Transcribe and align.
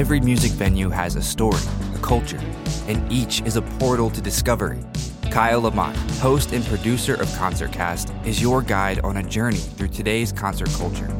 Every 0.00 0.18
music 0.18 0.52
venue 0.52 0.88
has 0.88 1.14
a 1.14 1.20
story, 1.20 1.60
a 1.94 1.98
culture, 1.98 2.40
and 2.88 3.12
each 3.12 3.42
is 3.42 3.56
a 3.56 3.60
portal 3.60 4.08
to 4.08 4.22
discovery. 4.22 4.80
Kyle 5.30 5.60
Lamont, 5.60 5.94
host 6.22 6.54
and 6.54 6.64
producer 6.64 7.16
of 7.16 7.28
Concertcast, 7.32 8.26
is 8.26 8.40
your 8.40 8.62
guide 8.62 9.00
on 9.00 9.18
a 9.18 9.22
journey 9.22 9.58
through 9.58 9.88
today's 9.88 10.32
concert 10.32 10.70
culture. 10.70 11.14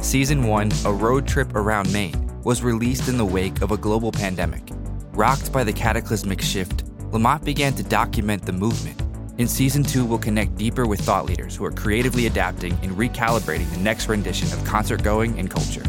Season 0.00 0.46
1, 0.46 0.72
A 0.86 0.90
Road 0.90 1.28
Trip 1.28 1.54
Around 1.54 1.92
Maine, 1.92 2.40
was 2.44 2.62
released 2.62 3.10
in 3.10 3.18
the 3.18 3.26
wake 3.26 3.60
of 3.60 3.72
a 3.72 3.76
global 3.76 4.10
pandemic. 4.10 4.70
Rocked 5.12 5.52
by 5.52 5.62
the 5.62 5.74
cataclysmic 5.74 6.40
shift, 6.40 6.84
Lamont 7.12 7.44
began 7.44 7.74
to 7.74 7.82
document 7.82 8.46
the 8.46 8.52
movement. 8.52 9.02
In 9.36 9.46
season 9.46 9.82
two, 9.82 10.06
we'll 10.06 10.16
connect 10.16 10.56
deeper 10.56 10.86
with 10.86 11.00
thought 11.02 11.26
leaders 11.26 11.54
who 11.54 11.66
are 11.66 11.72
creatively 11.72 12.26
adapting 12.26 12.72
and 12.82 12.92
recalibrating 12.92 13.70
the 13.70 13.80
next 13.80 14.08
rendition 14.08 14.50
of 14.54 14.64
concert 14.64 15.02
going 15.02 15.38
and 15.38 15.50
culture. 15.50 15.82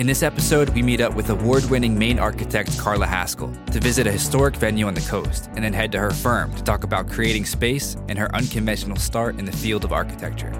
In 0.00 0.06
this 0.06 0.22
episode, 0.22 0.70
we 0.70 0.80
meet 0.80 1.02
up 1.02 1.14
with 1.14 1.28
award 1.28 1.68
winning 1.68 1.98
Maine 1.98 2.18
architect 2.18 2.78
Carla 2.78 3.06
Haskell 3.06 3.52
to 3.66 3.80
visit 3.80 4.06
a 4.06 4.10
historic 4.10 4.56
venue 4.56 4.86
on 4.86 4.94
the 4.94 5.02
coast 5.02 5.50
and 5.52 5.62
then 5.62 5.74
head 5.74 5.92
to 5.92 5.98
her 5.98 6.10
firm 6.10 6.54
to 6.54 6.62
talk 6.62 6.84
about 6.84 7.10
creating 7.10 7.44
space 7.44 7.98
and 8.08 8.18
her 8.18 8.34
unconventional 8.34 8.96
start 8.96 9.38
in 9.38 9.44
the 9.44 9.52
field 9.52 9.84
of 9.84 9.92
architecture. 9.92 10.50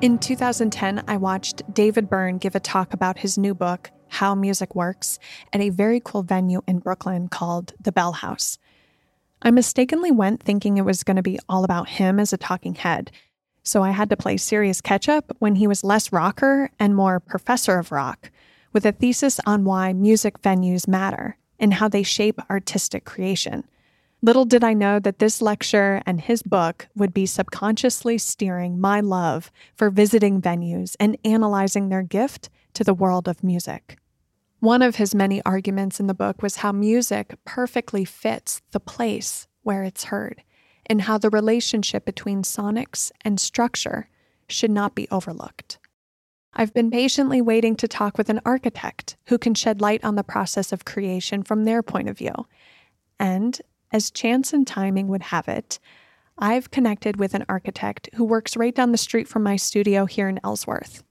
In 0.00 0.16
2010, 0.16 1.04
I 1.06 1.18
watched 1.18 1.60
David 1.74 2.08
Byrne 2.08 2.38
give 2.38 2.54
a 2.54 2.60
talk 2.60 2.94
about 2.94 3.18
his 3.18 3.36
new 3.36 3.54
book, 3.54 3.90
How 4.08 4.34
Music 4.34 4.74
Works, 4.74 5.18
at 5.52 5.60
a 5.60 5.68
very 5.68 6.00
cool 6.02 6.22
venue 6.22 6.62
in 6.66 6.78
Brooklyn 6.78 7.28
called 7.28 7.74
the 7.78 7.92
Bell 7.92 8.12
House. 8.12 8.56
I 9.42 9.50
mistakenly 9.50 10.12
went 10.12 10.42
thinking 10.42 10.78
it 10.78 10.86
was 10.86 11.04
going 11.04 11.18
to 11.18 11.22
be 11.22 11.38
all 11.46 11.62
about 11.62 11.90
him 11.90 12.18
as 12.18 12.32
a 12.32 12.38
talking 12.38 12.76
head, 12.76 13.10
so 13.64 13.82
I 13.82 13.90
had 13.90 14.10
to 14.10 14.16
play 14.16 14.36
serious 14.36 14.80
catch 14.80 15.08
up 15.08 15.34
when 15.38 15.56
he 15.56 15.66
was 15.66 15.82
less 15.82 16.12
rocker 16.12 16.70
and 16.78 16.94
more 16.94 17.18
professor 17.18 17.78
of 17.78 17.90
rock, 17.90 18.30
with 18.72 18.84
a 18.84 18.92
thesis 18.92 19.40
on 19.46 19.64
why 19.64 19.92
music 19.92 20.40
venues 20.42 20.86
matter 20.86 21.38
and 21.58 21.74
how 21.74 21.88
they 21.88 22.02
shape 22.02 22.38
artistic 22.50 23.04
creation. 23.04 23.64
Little 24.22 24.44
did 24.44 24.64
I 24.64 24.72
know 24.72 24.98
that 25.00 25.18
this 25.18 25.42
lecture 25.42 26.02
and 26.06 26.20
his 26.20 26.42
book 26.42 26.88
would 26.94 27.12
be 27.12 27.26
subconsciously 27.26 28.18
steering 28.18 28.80
my 28.80 29.00
love 29.00 29.50
for 29.74 29.90
visiting 29.90 30.40
venues 30.40 30.94
and 31.00 31.18
analyzing 31.24 31.88
their 31.88 32.02
gift 32.02 32.48
to 32.74 32.84
the 32.84 32.94
world 32.94 33.28
of 33.28 33.44
music. 33.44 33.98
One 34.60 34.82
of 34.82 34.96
his 34.96 35.14
many 35.14 35.42
arguments 35.44 36.00
in 36.00 36.06
the 36.06 36.14
book 36.14 36.42
was 36.42 36.56
how 36.56 36.72
music 36.72 37.34
perfectly 37.44 38.04
fits 38.04 38.62
the 38.70 38.80
place 38.80 39.46
where 39.62 39.82
it's 39.82 40.04
heard 40.04 40.42
and 40.86 41.02
how 41.02 41.18
the 41.18 41.30
relationship 41.30 42.04
between 42.04 42.42
sonics 42.42 43.10
and 43.22 43.40
structure 43.40 44.08
should 44.48 44.70
not 44.70 44.94
be 44.94 45.08
overlooked. 45.10 45.78
I've 46.52 46.72
been 46.72 46.90
patiently 46.90 47.40
waiting 47.40 47.74
to 47.76 47.88
talk 47.88 48.16
with 48.16 48.28
an 48.28 48.40
architect 48.44 49.16
who 49.26 49.38
can 49.38 49.54
shed 49.54 49.80
light 49.80 50.04
on 50.04 50.14
the 50.14 50.22
process 50.22 50.72
of 50.72 50.84
creation 50.84 51.42
from 51.42 51.64
their 51.64 51.82
point 51.82 52.08
of 52.08 52.18
view. 52.18 52.34
And, 53.18 53.60
as 53.90 54.10
chance 54.10 54.52
and 54.52 54.66
timing 54.66 55.08
would 55.08 55.22
have 55.22 55.48
it, 55.48 55.78
I've 56.38 56.70
connected 56.70 57.18
with 57.18 57.34
an 57.34 57.44
architect 57.48 58.08
who 58.14 58.24
works 58.24 58.56
right 58.56 58.74
down 58.74 58.92
the 58.92 58.98
street 58.98 59.28
from 59.28 59.42
my 59.42 59.56
studio 59.56 60.04
here 60.04 60.28
in 60.28 60.40
Ellsworth. 60.44 61.02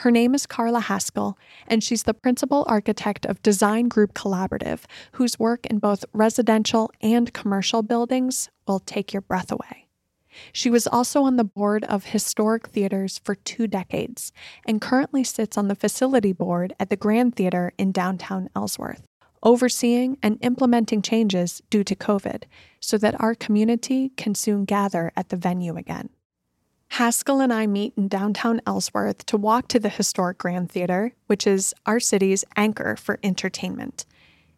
Her 0.00 0.10
name 0.10 0.34
is 0.34 0.46
Carla 0.46 0.80
Haskell, 0.80 1.36
and 1.66 1.82
she's 1.82 2.04
the 2.04 2.14
principal 2.14 2.64
architect 2.68 3.26
of 3.26 3.42
Design 3.42 3.88
Group 3.88 4.14
Collaborative, 4.14 4.84
whose 5.12 5.40
work 5.40 5.66
in 5.66 5.80
both 5.80 6.04
residential 6.12 6.90
and 7.00 7.32
commercial 7.32 7.82
buildings 7.82 8.48
will 8.68 8.80
take 8.80 9.12
your 9.12 9.22
breath 9.22 9.50
away. 9.50 9.88
She 10.52 10.70
was 10.70 10.86
also 10.86 11.22
on 11.22 11.36
the 11.36 11.44
board 11.44 11.84
of 11.84 12.06
historic 12.06 12.68
theaters 12.68 13.20
for 13.24 13.34
two 13.34 13.66
decades 13.66 14.32
and 14.66 14.80
currently 14.80 15.24
sits 15.24 15.58
on 15.58 15.68
the 15.68 15.74
facility 15.74 16.32
board 16.32 16.74
at 16.78 16.90
the 16.90 16.96
Grand 16.96 17.34
Theater 17.34 17.72
in 17.78 17.92
downtown 17.92 18.48
Ellsworth, 18.54 19.06
overseeing 19.42 20.18
and 20.22 20.38
implementing 20.40 21.02
changes 21.02 21.62
due 21.70 21.84
to 21.84 21.96
COVID 21.96 22.44
so 22.80 22.98
that 22.98 23.20
our 23.20 23.34
community 23.34 24.10
can 24.10 24.34
soon 24.34 24.64
gather 24.64 25.12
at 25.16 25.30
the 25.30 25.36
venue 25.36 25.76
again. 25.76 26.10
Haskell 26.92 27.40
and 27.40 27.52
I 27.52 27.66
meet 27.66 27.92
in 27.96 28.08
downtown 28.08 28.62
Ellsworth 28.66 29.26
to 29.26 29.36
walk 29.36 29.68
to 29.68 29.78
the 29.78 29.90
historic 29.90 30.38
Grand 30.38 30.70
Theater, 30.70 31.12
which 31.26 31.46
is 31.46 31.74
our 31.84 32.00
city's 32.00 32.44
anchor 32.56 32.96
for 32.96 33.18
entertainment. 33.22 34.06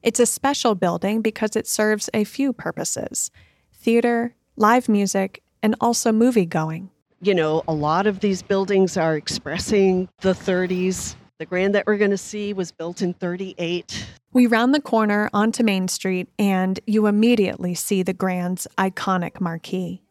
It's 0.02 0.20
a 0.20 0.26
special 0.26 0.74
building 0.74 1.22
because 1.22 1.56
it 1.56 1.66
serves 1.66 2.08
a 2.14 2.24
few 2.24 2.52
purposes 2.52 3.30
theater, 3.80 4.34
live 4.56 4.88
music, 4.88 5.42
and 5.62 5.74
also 5.80 6.12
movie 6.12 6.46
going. 6.46 6.90
You 7.22 7.34
know, 7.34 7.62
a 7.68 7.74
lot 7.74 8.06
of 8.06 8.20
these 8.20 8.42
buildings 8.42 8.96
are 8.96 9.16
expressing 9.16 10.08
the 10.20 10.32
30s. 10.32 11.16
The 11.38 11.46
Grand 11.46 11.74
that 11.74 11.86
we're 11.86 11.96
going 11.96 12.10
to 12.10 12.18
see 12.18 12.52
was 12.52 12.70
built 12.70 13.02
in 13.02 13.14
38. 13.14 14.06
We 14.32 14.46
round 14.46 14.74
the 14.74 14.80
corner 14.80 15.28
onto 15.32 15.62
Main 15.62 15.88
Street, 15.88 16.28
and 16.38 16.78
you 16.86 17.06
immediately 17.06 17.74
see 17.74 18.02
the 18.02 18.12
Grand's 18.12 18.66
iconic 18.78 19.40
marquee. 19.40 20.02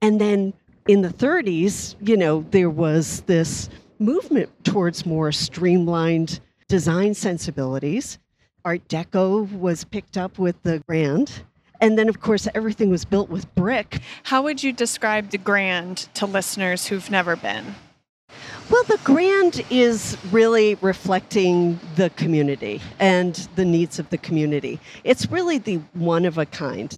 And 0.00 0.20
then 0.20 0.52
in 0.86 1.02
the 1.02 1.08
30s, 1.08 1.96
you 2.00 2.16
know, 2.16 2.44
there 2.50 2.70
was 2.70 3.22
this 3.22 3.68
movement 3.98 4.50
towards 4.64 5.06
more 5.06 5.32
streamlined 5.32 6.40
design 6.68 7.14
sensibilities. 7.14 8.18
Art 8.64 8.86
Deco 8.88 9.50
was 9.58 9.84
picked 9.84 10.16
up 10.16 10.38
with 10.38 10.62
the 10.62 10.80
Grand. 10.86 11.44
And 11.84 11.98
then, 11.98 12.08
of 12.08 12.22
course, 12.22 12.48
everything 12.54 12.88
was 12.88 13.04
built 13.04 13.28
with 13.28 13.54
brick. 13.54 14.00
How 14.22 14.40
would 14.40 14.62
you 14.62 14.72
describe 14.72 15.28
the 15.28 15.36
Grand 15.36 16.08
to 16.14 16.24
listeners 16.24 16.86
who've 16.86 17.10
never 17.10 17.36
been? 17.36 17.74
Well, 18.70 18.84
the 18.84 18.98
Grand 19.04 19.62
is 19.68 20.16
really 20.32 20.76
reflecting 20.76 21.78
the 21.96 22.08
community 22.08 22.80
and 22.98 23.34
the 23.56 23.66
needs 23.66 23.98
of 23.98 24.08
the 24.08 24.16
community. 24.16 24.80
It's 25.04 25.30
really 25.30 25.58
the 25.58 25.82
one 25.92 26.24
of 26.24 26.38
a 26.38 26.46
kind. 26.46 26.96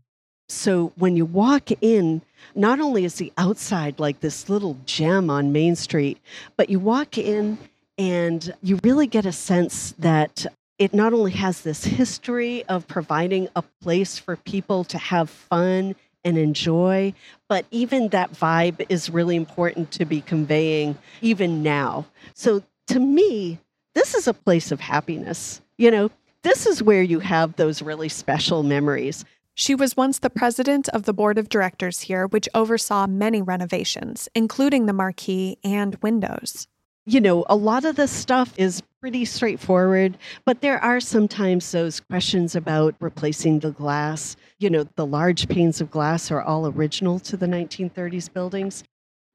So 0.49 0.93
when 0.95 1.17
you 1.17 1.25
walk 1.25 1.73
in, 1.81 2.23
not 2.55 2.79
only 2.79 3.05
is 3.05 3.17
the 3.17 3.33
outside 3.37 3.99
like 3.99 4.21
this 4.21 4.49
little 4.49 4.79
gem 4.87 5.31
on 5.31 5.51
Main 5.51 5.75
Street, 5.75 6.19
but 6.57 6.71
you 6.71 6.79
walk 6.79 7.19
in 7.19 7.59
and 7.99 8.55
you 8.63 8.79
really 8.85 9.09
get 9.09 9.27
a 9.27 9.33
sense 9.33 9.97
that 9.99 10.47
it 10.79 10.93
not 10.93 11.13
only 11.13 11.33
has 11.33 11.63
this 11.63 11.85
history 11.85 12.65
of 12.65 12.87
providing 12.87 13.49
a 13.57 13.63
place 13.63 14.19
for 14.19 14.37
people 14.37 14.85
to 14.85 14.99
have 14.99 15.31
fun 15.31 15.95
and 16.25 16.37
enjoy, 16.37 17.15
but 17.49 17.65
even 17.71 18.09
that 18.09 18.33
vibe 18.33 18.85
is 18.89 19.09
really 19.09 19.37
important 19.37 19.91
to 19.93 20.05
be 20.05 20.21
conveying 20.21 20.99
even 21.23 21.63
now. 21.63 22.05
So 22.35 22.63
to 22.89 23.01
me, 23.01 23.59
this 23.95 24.15
is 24.15 24.27
a 24.27 24.35
place 24.35 24.73
of 24.73 24.81
happiness. 24.81 25.63
You 25.79 25.91
know, 25.91 26.11
this 26.43 26.67
is 26.67 26.83
where 26.83 27.03
you 27.03 27.21
have 27.21 27.57
those 27.57 27.81
really 27.81 28.09
special 28.09 28.63
memories. 28.63 29.25
She 29.55 29.75
was 29.75 29.97
once 29.97 30.19
the 30.19 30.29
president 30.29 30.89
of 30.91 31.05
the 31.05 31.15
board 31.15 31.39
of 31.39 31.49
directors 31.49 32.01
here, 32.01 32.27
which 32.27 32.49
oversaw 32.55 33.07
many 33.07 33.41
renovations, 33.41 34.29
including 34.35 34.85
the 34.85 34.93
marquee 34.93 35.57
and 35.65 35.97
windows. 36.03 36.69
You 37.09 37.21
know, 37.21 37.45
a 37.49 37.55
lot 37.55 37.85
of 37.85 37.95
the 37.95 38.09
stuff 38.09 38.53
is 38.57 38.83
pretty 39.01 39.25
straightforward, 39.25 40.19
but 40.45 40.61
there 40.61 40.83
are 40.83 40.99
sometimes 40.99 41.71
those 41.71 42.01
questions 42.01 42.57
about 42.57 42.97
replacing 42.99 43.61
the 43.61 43.71
glass. 43.71 44.37
You 44.59 44.71
know, 44.71 44.85
the 44.97 45.07
large 45.07 45.47
panes 45.47 45.81
of 45.81 45.89
glass 45.89 46.33
are 46.33 46.43
all 46.43 46.67
original 46.67 47.21
to 47.21 47.37
the 47.37 47.47
1930s 47.47 48.33
buildings. 48.33 48.83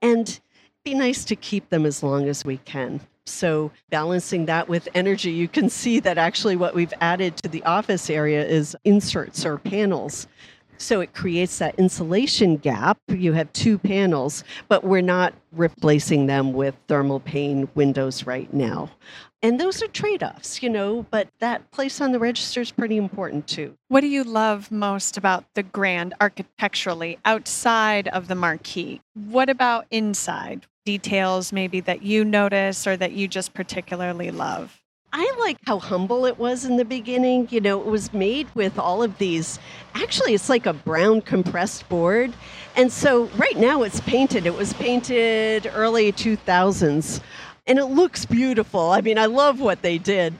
And 0.01 0.37
be 0.83 0.93
nice 0.95 1.23
to 1.25 1.37
keep 1.37 1.69
them 1.69 1.85
as 1.85 2.03
long 2.03 2.27
as 2.27 2.43
we 2.43 2.57
can. 2.57 2.99
So, 3.25 3.71
balancing 3.89 4.47
that 4.47 4.67
with 4.67 4.89
energy, 4.93 5.31
you 5.31 5.47
can 5.47 5.69
see 5.69 6.01
that 6.01 6.17
actually 6.17 6.57
what 6.57 6.75
we've 6.75 6.93
added 6.99 7.37
to 7.37 7.47
the 7.47 7.63
office 7.63 8.09
area 8.09 8.45
is 8.45 8.75
inserts 8.83 9.45
or 9.45 9.57
panels. 9.57 10.27
So 10.81 10.99
it 10.99 11.13
creates 11.13 11.59
that 11.59 11.75
insulation 11.75 12.57
gap. 12.57 12.97
You 13.07 13.33
have 13.33 13.53
two 13.53 13.77
panels, 13.77 14.43
but 14.67 14.83
we're 14.83 15.01
not 15.01 15.35
replacing 15.51 16.25
them 16.25 16.53
with 16.53 16.75
thermal 16.87 17.19
pane 17.19 17.69
windows 17.75 18.25
right 18.25 18.51
now. 18.51 18.89
And 19.43 19.59
those 19.59 19.83
are 19.83 19.87
trade 19.87 20.23
offs, 20.23 20.63
you 20.63 20.69
know, 20.69 21.05
but 21.11 21.27
that 21.39 21.69
place 21.69 22.01
on 22.01 22.13
the 22.13 22.19
register 22.19 22.61
is 22.61 22.71
pretty 22.71 22.97
important 22.97 23.47
too. 23.47 23.75
What 23.89 24.01
do 24.01 24.07
you 24.07 24.23
love 24.23 24.71
most 24.71 25.17
about 25.17 25.45
the 25.53 25.61
Grand 25.61 26.15
architecturally 26.19 27.19
outside 27.25 28.07
of 28.07 28.27
the 28.27 28.35
marquee? 28.35 29.01
What 29.13 29.49
about 29.49 29.85
inside? 29.91 30.65
Details 30.83 31.53
maybe 31.53 31.79
that 31.81 32.01
you 32.01 32.25
notice 32.25 32.87
or 32.87 32.97
that 32.97 33.11
you 33.11 33.27
just 33.27 33.53
particularly 33.53 34.31
love? 34.31 34.80
I 35.13 35.35
like 35.39 35.57
how 35.65 35.79
humble 35.79 36.25
it 36.25 36.39
was 36.39 36.63
in 36.65 36.77
the 36.77 36.85
beginning. 36.85 37.47
You 37.51 37.61
know, 37.61 37.79
it 37.79 37.87
was 37.87 38.13
made 38.13 38.47
with 38.55 38.79
all 38.79 39.03
of 39.03 39.17
these. 39.17 39.59
Actually, 39.93 40.33
it's 40.33 40.49
like 40.49 40.65
a 40.65 40.73
brown 40.73 41.21
compressed 41.21 41.87
board. 41.89 42.33
And 42.75 42.91
so 42.91 43.25
right 43.35 43.57
now 43.57 43.83
it's 43.83 43.99
painted. 44.01 44.45
It 44.45 44.55
was 44.55 44.73
painted 44.73 45.69
early 45.73 46.13
2000s 46.13 47.21
and 47.67 47.77
it 47.77 47.85
looks 47.85 48.25
beautiful. 48.25 48.91
I 48.91 49.01
mean, 49.01 49.17
I 49.17 49.25
love 49.25 49.59
what 49.59 49.81
they 49.81 49.97
did. 49.97 50.33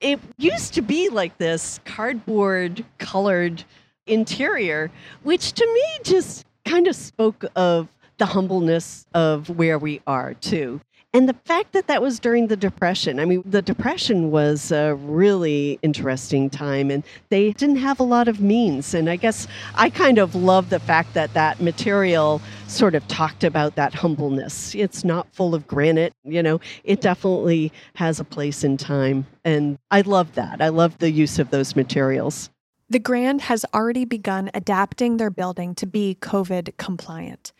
It 0.00 0.20
used 0.36 0.74
to 0.74 0.82
be 0.82 1.08
like 1.08 1.38
this 1.38 1.80
cardboard 1.84 2.84
colored 2.98 3.64
interior, 4.06 4.90
which 5.22 5.52
to 5.52 5.66
me 5.66 5.84
just 6.04 6.44
kind 6.64 6.86
of 6.86 6.94
spoke 6.94 7.44
of 7.56 7.88
the 8.18 8.26
humbleness 8.26 9.06
of 9.14 9.48
where 9.50 9.78
we 9.78 10.00
are, 10.06 10.34
too. 10.34 10.80
And 11.14 11.26
the 11.26 11.36
fact 11.46 11.72
that 11.72 11.86
that 11.86 12.02
was 12.02 12.20
during 12.20 12.48
the 12.48 12.56
Depression, 12.56 13.18
I 13.18 13.24
mean, 13.24 13.42
the 13.46 13.62
Depression 13.62 14.30
was 14.30 14.70
a 14.70 14.94
really 14.96 15.78
interesting 15.80 16.50
time 16.50 16.90
and 16.90 17.02
they 17.30 17.52
didn't 17.52 17.76
have 17.76 17.98
a 17.98 18.02
lot 18.02 18.28
of 18.28 18.40
means. 18.40 18.92
And 18.92 19.08
I 19.08 19.16
guess 19.16 19.48
I 19.74 19.88
kind 19.88 20.18
of 20.18 20.34
love 20.34 20.68
the 20.68 20.78
fact 20.78 21.14
that 21.14 21.32
that 21.32 21.62
material 21.62 22.42
sort 22.66 22.94
of 22.94 23.08
talked 23.08 23.42
about 23.42 23.74
that 23.76 23.94
humbleness. 23.94 24.74
It's 24.74 25.02
not 25.02 25.26
full 25.32 25.54
of 25.54 25.66
granite, 25.66 26.12
you 26.24 26.42
know, 26.42 26.60
it 26.84 27.00
definitely 27.00 27.72
has 27.94 28.20
a 28.20 28.24
place 28.24 28.62
in 28.62 28.76
time. 28.76 29.26
And 29.46 29.78
I 29.90 30.02
love 30.02 30.34
that. 30.34 30.60
I 30.60 30.68
love 30.68 30.98
the 30.98 31.10
use 31.10 31.38
of 31.38 31.48
those 31.48 31.74
materials. 31.74 32.50
The 32.90 32.98
Grand 32.98 33.42
has 33.42 33.64
already 33.72 34.04
begun 34.04 34.50
adapting 34.52 35.16
their 35.16 35.30
building 35.30 35.74
to 35.76 35.86
be 35.86 36.18
COVID 36.20 36.76
compliant. 36.76 37.52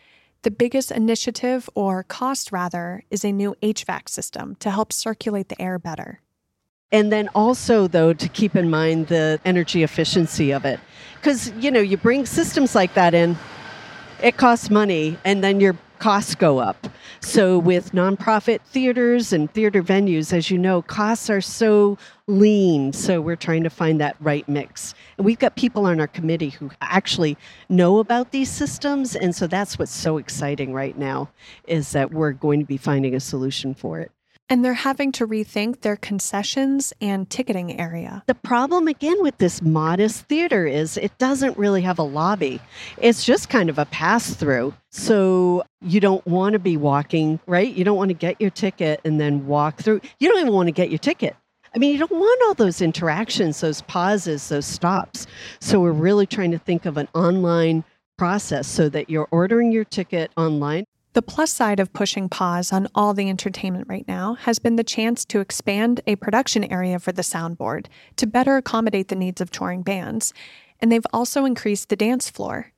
The 0.43 0.51
biggest 0.53 0.93
initiative, 0.93 1.69
or 1.75 2.05
cost 2.05 2.53
rather, 2.53 3.03
is 3.11 3.25
a 3.25 3.33
new 3.33 3.57
HVAC 3.61 4.09
system 4.09 4.55
to 4.61 4.71
help 4.71 4.93
circulate 4.93 5.49
the 5.49 5.61
air 5.61 5.79
better. 5.79 6.21
And 6.93 7.13
then 7.13 7.29
also, 7.35 7.89
though, 7.89 8.13
to 8.13 8.29
keep 8.29 8.55
in 8.55 8.71
mind 8.71 9.09
the 9.09 9.41
energy 9.45 9.83
efficiency 9.83 10.53
of 10.53 10.65
it. 10.65 10.81
Because, 11.17 11.51
you 11.59 11.71
know, 11.71 11.81
you 11.81 11.97
bring 11.97 12.25
systems 12.25 12.75
like 12.75 12.95
that 12.95 13.15
in, 13.15 13.37
it 14.23 14.37
costs 14.37 14.71
money, 14.71 15.19
and 15.25 15.43
then 15.43 15.61
your 15.61 15.77
costs 15.99 16.35
go 16.35 16.59
up. 16.59 16.87
So, 17.21 17.59
with 17.59 17.93
nonprofit 17.93 18.61
theaters 18.61 19.33
and 19.33 19.53
theater 19.53 19.83
venues, 19.83 20.33
as 20.33 20.51
you 20.51 20.57
know, 20.57 20.83
costs 20.83 21.29
are 21.29 21.41
so 21.41 21.99
lean. 22.29 22.93
So, 22.93 23.21
we're 23.21 23.37
trying 23.37 23.65
to 23.65 23.71
find 23.71 24.01
that 24.01 24.17
right 24.21 24.49
mix. 24.49 24.95
And 25.17 25.25
we've 25.25 25.39
got 25.39 25.57
people 25.57 25.87
on 25.87 25.99
our 25.99 26.07
committee 26.07 26.51
who 26.51 26.71
actually 26.81 27.37
know 27.69 27.99
about 27.99 28.31
these 28.31 28.51
systems. 28.51 29.17
And 29.17 29.35
so, 29.35 29.49
that's 29.49 29.79
what's 29.79 29.91
so 29.91 30.19
exciting 30.19 30.73
right 30.73 30.97
now 30.97 31.31
is 31.67 31.91
that 31.93 32.13
we're 32.13 32.33
going 32.33 32.61
to 32.61 32.67
be 32.67 32.77
finding 32.77 33.15
a 33.17 33.21
solution 33.21 33.75
for 33.75 33.99
it. 33.99 34.13
And 34.51 34.65
they're 34.65 34.73
having 34.73 35.13
to 35.13 35.27
rethink 35.27 35.83
their 35.83 35.97
concessions 35.97 36.95
and 37.03 37.29
ticketing 37.29 37.79
area. 37.79 38.23
The 38.27 38.35
problem 38.35 38.89
again 38.89 39.23
with 39.23 39.37
this 39.37 39.61
modest 39.61 40.25
theater 40.25 40.67
is 40.67 40.97
it 40.97 41.17
doesn't 41.19 41.59
really 41.59 41.83
have 41.83 41.99
a 41.99 42.03
lobby. 42.03 42.61
It's 42.97 43.25
just 43.25 43.51
kind 43.51 43.69
of 43.69 43.79
a 43.79 43.85
pass 43.87 44.33
through. 44.35 44.73
So 44.91 45.65
you 45.83 46.01
don't 46.01 46.27
want 46.27 46.55
to 46.55 46.59
be 46.59 46.79
walking, 46.79 47.41
right? 47.47 47.73
You 47.73 47.85
don't 47.85 47.99
want 47.99 48.09
to 48.09 48.15
get 48.15 48.41
your 48.41 48.51
ticket 48.51 49.03
and 49.05 49.21
then 49.21 49.47
walk 49.47 49.83
through. 49.83 50.01
You 50.19 50.31
don't 50.31 50.41
even 50.41 50.55
want 50.55 50.69
to 50.69 50.73
get 50.73 50.89
your 50.89 50.99
ticket. 50.99 51.37
I 51.75 51.79
mean, 51.79 51.93
you 51.93 51.99
don't 51.99 52.13
want 52.13 52.43
all 52.47 52.55
those 52.55 52.81
interactions, 52.81 53.61
those 53.61 53.83
pauses, 53.83 54.49
those 54.49 54.67
stops. 54.67 55.27
So 55.61 55.81
we're 55.81 55.93
really 55.93 56.27
trying 56.27 56.51
to 56.53 56.59
think 56.59 56.87
of 56.87 56.97
an 56.97 57.09
online 57.15 57.85
process 58.17 58.67
so 58.67 58.89
that 58.89 59.11
you're 59.11 59.29
ordering 59.31 59.71
your 59.73 59.85
ticket 59.85 60.31
online 60.37 60.85
the 61.19 61.23
plus 61.23 61.51
side 61.51 61.81
of 61.81 61.93
pushing 61.93 62.29
pause 62.29 62.73
on 62.73 62.87
all 62.95 63.13
the 63.13 63.29
entertainment 63.29 63.87
right 63.89 64.07
now 64.07 64.35
has 64.35 64.61
been 64.61 64.77
the 64.77 64.85
chance 64.85 65.25
to 65.25 65.41
expand 65.41 66.01
a 66.07 66.15
production 66.15 66.63
area 66.65 67.01
for 67.01 67.11
the 67.11 67.23
soundboard 67.23 67.87
to 68.15 68.25
better 68.25 68.57
accommodate 68.57 69.09
the 69.09 69.17
needs 69.17 69.41
of 69.41 69.51
touring 69.51 69.83
bands, 69.83 70.33
and 70.81 70.93
they've 70.93 71.07
also 71.13 71.45
increased 71.45 71.89
the 71.89 71.97
dance 71.97 72.31
floor. 72.31 72.73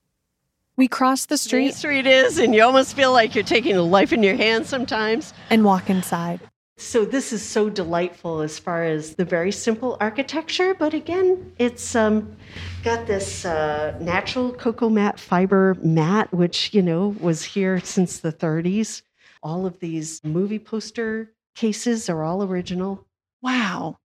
We 0.77 0.89
cross 0.89 1.27
the 1.27 1.37
street. 1.37 1.65
Main 1.65 1.73
Street 1.73 2.07
is, 2.07 2.39
and 2.39 2.55
you 2.55 2.63
almost 2.63 2.97
feel 2.97 3.13
like 3.13 3.35
you're 3.35 3.45
taking 3.45 3.77
a 3.77 3.83
life 3.83 4.11
in 4.11 4.23
your 4.23 4.37
hands 4.37 4.71
sometimes. 4.71 5.35
And 5.51 5.63
walk 5.63 5.91
inside. 5.91 6.41
So 6.81 7.05
this 7.05 7.31
is 7.31 7.43
so 7.43 7.69
delightful 7.69 8.41
as 8.41 8.59
far 8.59 8.85
as 8.85 9.15
the 9.17 9.25
very 9.25 9.53
simple 9.53 9.99
architecture, 10.01 10.73
but 10.73 10.95
again, 10.95 11.53
it's 11.59 11.95
um, 11.95 12.35
got 12.83 13.07
this 13.07 13.45
uh, 13.45 13.99
natural 14.01 14.51
cocoa 14.55 14.89
mat 14.89 15.21
fiber 15.21 15.77
mat, 15.83 16.33
which 16.33 16.73
you 16.73 16.81
know 16.81 17.15
was 17.21 17.45
here 17.45 17.81
since 17.81 18.19
the 18.19 18.33
30s. 18.33 19.03
All 19.43 19.67
of 19.67 19.79
these 19.81 20.25
movie 20.25 20.59
poster 20.59 21.31
cases 21.55 22.09
are 22.09 22.25
all 22.25 22.43
original. 22.43 23.07
Wow. 23.43 23.99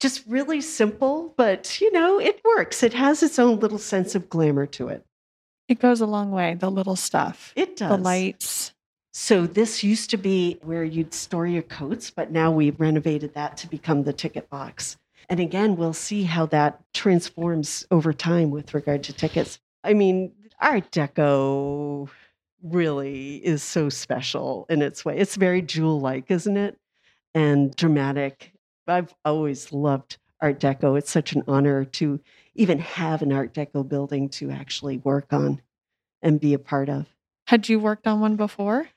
Just 0.00 0.24
really 0.26 0.62
simple, 0.62 1.34
but 1.36 1.78
you 1.78 1.92
know, 1.92 2.18
it 2.18 2.40
works. 2.42 2.82
It 2.82 2.94
has 2.94 3.22
its 3.22 3.38
own 3.38 3.60
little 3.60 3.78
sense 3.78 4.14
of 4.14 4.30
glamour 4.30 4.64
to 4.66 4.88
it. 4.88 5.04
It 5.68 5.78
goes 5.78 6.00
a 6.00 6.06
long 6.06 6.30
way, 6.30 6.54
the 6.54 6.70
little 6.70 6.96
stuff. 6.96 7.52
It 7.54 7.76
does. 7.76 7.90
The 7.90 8.02
lights, 8.02 8.73
so 9.16 9.46
this 9.46 9.84
used 9.84 10.10
to 10.10 10.16
be 10.16 10.58
where 10.62 10.82
you'd 10.82 11.14
store 11.14 11.46
your 11.46 11.62
coats, 11.62 12.10
but 12.10 12.32
now 12.32 12.50
we've 12.50 12.80
renovated 12.80 13.32
that 13.34 13.56
to 13.58 13.68
become 13.68 14.02
the 14.02 14.12
ticket 14.12 14.50
box. 14.50 14.96
And 15.30 15.38
again, 15.38 15.76
we'll 15.76 15.92
see 15.92 16.24
how 16.24 16.46
that 16.46 16.80
transforms 16.92 17.86
over 17.92 18.12
time 18.12 18.50
with 18.50 18.74
regard 18.74 19.04
to 19.04 19.12
tickets. 19.12 19.60
I 19.84 19.94
mean, 19.94 20.32
Art 20.60 20.90
Deco 20.90 22.08
really 22.60 23.36
is 23.36 23.62
so 23.62 23.88
special 23.88 24.66
in 24.68 24.82
its 24.82 25.04
way. 25.04 25.16
It's 25.16 25.36
very 25.36 25.62
jewel 25.62 26.00
like, 26.00 26.28
isn't 26.28 26.56
it? 26.56 26.76
And 27.36 27.74
dramatic. 27.76 28.52
I've 28.88 29.14
always 29.24 29.72
loved 29.72 30.18
Art 30.40 30.58
Deco. 30.58 30.98
It's 30.98 31.10
such 31.10 31.34
an 31.34 31.44
honor 31.46 31.84
to 31.84 32.18
even 32.56 32.80
have 32.80 33.22
an 33.22 33.32
Art 33.32 33.54
Deco 33.54 33.88
building 33.88 34.28
to 34.30 34.50
actually 34.50 34.98
work 34.98 35.32
on 35.32 35.62
and 36.20 36.40
be 36.40 36.52
a 36.52 36.58
part 36.58 36.88
of. 36.88 37.06
Had 37.46 37.68
you 37.68 37.78
worked 37.78 38.08
on 38.08 38.18
one 38.18 38.34
before? 38.34 38.88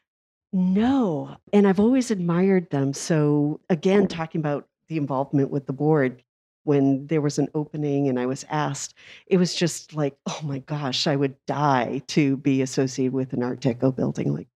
No. 0.58 1.38
And 1.54 1.68
I've 1.68 1.80
always 1.80 2.10
admired 2.10 2.72
them. 2.72 2.92
So, 2.94 3.60
again, 3.70 4.04
oh. 4.04 4.08
talking 4.08 4.40
about 4.40 4.68
the 4.88 4.98
involvement 4.98 5.52
with 5.52 5.68
the 5.68 5.74
board, 5.74 6.24
when 6.64 7.06
there 7.08 7.22
was 7.22 7.38
an 7.38 7.48
opening 7.54 8.10
and 8.10 8.20
I 8.20 8.26
was 8.26 8.44
asked, 8.50 8.96
it 9.28 9.38
was 9.38 9.54
just 9.54 9.94
like, 9.94 10.18
oh 10.26 10.40
my 10.44 10.60
gosh, 10.60 11.06
I 11.06 11.16
would 11.16 11.36
die 11.46 12.02
to 12.08 12.38
be 12.38 12.62
associated 12.64 13.14
with 13.14 13.34
an 13.34 13.44
Art 13.44 13.62
Deco 13.62 13.96
building. 13.96 14.34
Like, 14.34 14.48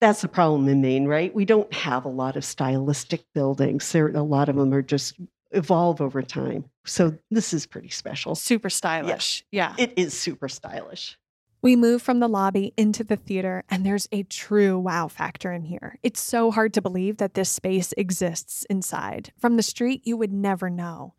that's 0.00 0.20
the 0.20 0.28
problem 0.28 0.68
in 0.68 0.82
Maine, 0.82 1.06
right? 1.06 1.34
We 1.34 1.46
don't 1.46 1.72
have 1.72 2.04
a 2.04 2.10
lot 2.10 2.36
of 2.36 2.44
stylistic 2.44 3.24
buildings. 3.34 3.90
There, 3.92 4.08
a 4.08 4.22
lot 4.22 4.50
of 4.50 4.56
them 4.56 4.74
are 4.74 4.82
just 4.82 5.18
evolve 5.52 6.02
over 6.02 6.22
time. 6.22 6.66
So 6.84 7.16
this 7.30 7.54
is 7.54 7.64
pretty 7.66 7.88
special. 7.88 8.34
Super 8.34 8.68
stylish. 8.68 9.42
Yeah. 9.50 9.74
yeah. 9.78 9.84
It 9.84 9.94
is 9.96 10.12
super 10.12 10.48
stylish. 10.48 11.18
We 11.66 11.74
move 11.74 12.00
from 12.00 12.20
the 12.20 12.28
lobby 12.28 12.72
into 12.76 13.02
the 13.02 13.16
theater, 13.16 13.64
and 13.68 13.84
there's 13.84 14.06
a 14.12 14.22
true 14.22 14.78
wow 14.78 15.08
factor 15.08 15.50
in 15.50 15.64
here. 15.64 15.98
It's 16.04 16.20
so 16.20 16.52
hard 16.52 16.72
to 16.74 16.80
believe 16.80 17.16
that 17.16 17.34
this 17.34 17.50
space 17.50 17.92
exists 17.96 18.64
inside. 18.70 19.32
From 19.36 19.56
the 19.56 19.64
street, 19.64 20.02
you 20.04 20.16
would 20.16 20.32
never 20.32 20.70
know. 20.70 21.14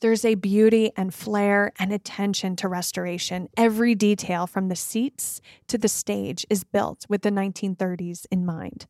There's 0.00 0.24
a 0.24 0.36
beauty 0.36 0.90
and 0.96 1.12
flair 1.12 1.72
and 1.78 1.92
attention 1.92 2.56
to 2.56 2.66
restoration. 2.66 3.50
Every 3.58 3.94
detail 3.94 4.46
from 4.46 4.68
the 4.68 4.74
seats 4.74 5.42
to 5.68 5.76
the 5.76 5.86
stage 5.86 6.46
is 6.48 6.64
built 6.64 7.04
with 7.10 7.20
the 7.20 7.30
1930s 7.30 8.24
in 8.30 8.46
mind. 8.46 8.86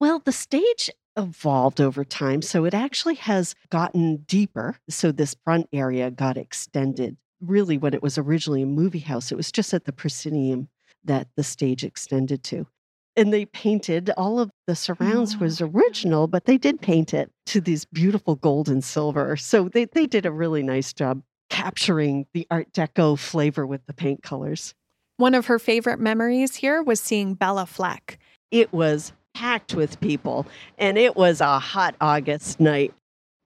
Well, 0.00 0.18
the 0.18 0.32
stage 0.32 0.90
evolved 1.16 1.80
over 1.80 2.04
time, 2.04 2.42
so 2.42 2.64
it 2.64 2.74
actually 2.74 3.14
has 3.14 3.54
gotten 3.70 4.24
deeper. 4.26 4.78
So 4.88 5.12
this 5.12 5.36
front 5.44 5.68
area 5.72 6.10
got 6.10 6.36
extended 6.36 7.18
really 7.46 7.78
when 7.78 7.94
it 7.94 8.02
was 8.02 8.18
originally 8.18 8.62
a 8.62 8.66
movie 8.66 8.98
house. 9.00 9.32
It 9.32 9.36
was 9.36 9.52
just 9.52 9.74
at 9.74 9.84
the 9.84 9.92
proscenium 9.92 10.68
that 11.04 11.28
the 11.36 11.44
stage 11.44 11.84
extended 11.84 12.42
to. 12.44 12.66
And 13.16 13.32
they 13.32 13.46
painted 13.46 14.10
all 14.16 14.40
of 14.40 14.50
the 14.66 14.74
surrounds 14.74 15.34
mm-hmm. 15.34 15.44
was 15.44 15.60
oh. 15.60 15.70
original, 15.72 16.26
but 16.26 16.46
they 16.46 16.58
did 16.58 16.80
paint 16.80 17.14
it 17.14 17.30
to 17.46 17.60
these 17.60 17.84
beautiful 17.84 18.34
gold 18.34 18.68
and 18.68 18.82
silver. 18.82 19.36
So 19.36 19.68
they, 19.68 19.84
they 19.84 20.06
did 20.06 20.26
a 20.26 20.32
really 20.32 20.62
nice 20.62 20.92
job 20.92 21.22
capturing 21.50 22.26
the 22.34 22.46
Art 22.50 22.72
Deco 22.72 23.18
flavor 23.18 23.66
with 23.66 23.86
the 23.86 23.92
paint 23.92 24.22
colors. 24.22 24.74
One 25.16 25.34
of 25.34 25.46
her 25.46 25.60
favorite 25.60 26.00
memories 26.00 26.56
here 26.56 26.82
was 26.82 27.00
seeing 27.00 27.36
Béla 27.36 27.68
Fleck. 27.68 28.18
It 28.50 28.72
was 28.72 29.12
packed 29.34 29.74
with 29.74 30.00
people, 30.00 30.46
and 30.78 30.98
it 30.98 31.14
was 31.14 31.40
a 31.40 31.60
hot 31.60 31.94
August 32.00 32.58
night. 32.58 32.92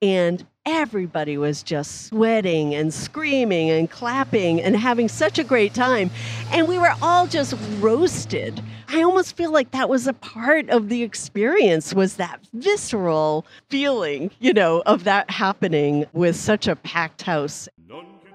And 0.00 0.46
everybody 0.68 1.38
was 1.38 1.62
just 1.62 2.08
sweating 2.08 2.74
and 2.74 2.92
screaming 2.92 3.70
and 3.70 3.90
clapping 3.90 4.60
and 4.60 4.76
having 4.76 5.08
such 5.08 5.38
a 5.38 5.44
great 5.44 5.72
time. 5.72 6.10
And 6.52 6.68
we 6.68 6.76
were 6.76 6.92
all 7.00 7.26
just 7.26 7.54
roasted. 7.78 8.62
I 8.88 9.02
almost 9.02 9.34
feel 9.34 9.50
like 9.50 9.70
that 9.70 9.88
was 9.88 10.06
a 10.06 10.12
part 10.12 10.68
of 10.68 10.90
the 10.90 11.02
experience 11.02 11.94
was 11.94 12.16
that 12.16 12.40
visceral 12.52 13.46
feeling, 13.70 14.30
you 14.40 14.52
know, 14.52 14.82
of 14.84 15.04
that 15.04 15.30
happening 15.30 16.04
with 16.12 16.36
such 16.36 16.68
a 16.68 16.76
packed 16.76 17.22
house. 17.22 17.68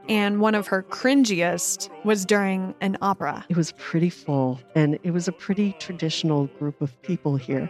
And 0.10 0.42
one 0.42 0.56
of 0.56 0.68
her 0.68 0.84
cringiest 0.84 1.90
was 2.04 2.26
during 2.26 2.74
an 2.82 2.98
opera. 3.02 3.46
It 3.48 3.56
was 3.56 3.72
pretty 3.74 4.10
full, 4.10 4.60
and 4.76 5.00
it 5.04 5.12
was 5.12 5.30
a 5.30 5.32
pretty 5.32 5.74
traditional 5.80 6.48
group 6.60 6.82
of 6.82 7.00
people 7.04 7.38
here. 7.38 7.70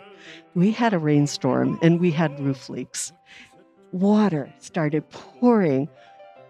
We 0.55 0.71
had 0.71 0.93
a 0.93 0.99
rainstorm 0.99 1.77
and 1.81 1.99
we 1.99 2.09
had 2.09 2.39
roof 2.39 2.69
leaks 2.69 3.11
water 3.93 4.53
started 4.59 5.09
pouring. 5.09 5.87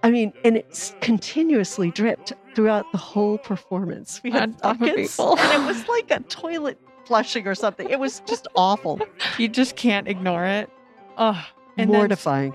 I 0.02 0.12
mean, 0.12 0.34
and 0.44 0.58
it 0.58 0.96
continuously 1.02 1.92
dripped 1.92 2.34
throughout 2.56 2.92
the 2.92 2.98
whole 2.98 3.38
performance. 3.38 4.22
We 4.24 4.32
had 4.32 4.60
buckets, 4.62 5.20
and 5.20 5.40
it 5.40 5.66
was 5.68 5.88
like 5.88 6.12
a 6.12 6.20
toilet 6.22 6.80
flushing 7.06 7.48
or 7.48 7.56
something. 7.56 7.90
It 7.90 8.00
was 8.00 8.22
just 8.22 8.48
awful. 8.56 9.00
You 9.40 9.48
just 9.48 9.76
can't 9.76 10.08
ignore 10.08 10.46
it. 10.46 10.70
Oh, 11.18 11.44
mortifying. 11.78 12.54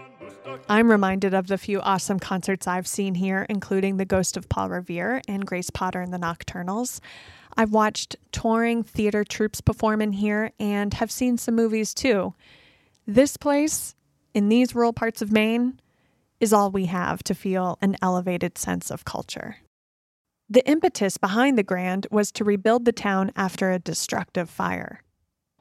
I'm 0.69 0.91
reminded 0.91 1.35
of 1.35 1.49
the 1.49 1.59
few 1.59 1.81
awesome 1.81 2.21
concerts 2.21 2.67
I've 2.67 2.87
seen 2.87 3.17
here, 3.17 3.47
including 3.49 3.97
The 3.97 4.05
Ghost 4.05 4.37
of 4.37 4.49
Paul 4.49 4.69
Revere 4.69 5.21
and 5.27 5.45
Grace 5.45 5.71
Potter 5.71 6.01
and 6.01 6.13
the 6.13 6.19
Nocturnals. 6.19 7.01
I've 7.57 7.73
watched 7.73 8.17
touring 8.31 8.85
theater 8.85 9.25
troupes 9.25 9.61
perform 9.61 10.01
in 10.01 10.13
here 10.13 10.53
and 10.61 10.95
have 10.95 11.11
seen 11.11 11.37
some 11.37 11.57
movies 11.57 11.93
too. 11.93 12.35
This 13.07 13.37
place, 13.37 13.97
in 14.35 14.49
these 14.49 14.75
rural 14.75 14.93
parts 14.93 15.23
of 15.23 15.33
Maine, 15.33 15.81
is 16.41 16.53
all 16.53 16.71
we 16.71 16.87
have 16.87 17.23
to 17.25 17.35
feel 17.35 17.79
an 17.81 17.97
elevated 18.01 18.57
sense 18.59 18.91
of 18.91 19.05
culture. 19.05 19.57
The 20.49 20.67
impetus 20.69 21.19
behind 21.19 21.59
the 21.59 21.63
Grand 21.63 22.07
was 22.11 22.33
to 22.33 22.45
rebuild 22.45 22.85
the 22.85 22.93
town 22.93 23.33
after 23.37 23.71
a 23.71 23.79
destructive 23.79 24.49
fire. 24.49 25.03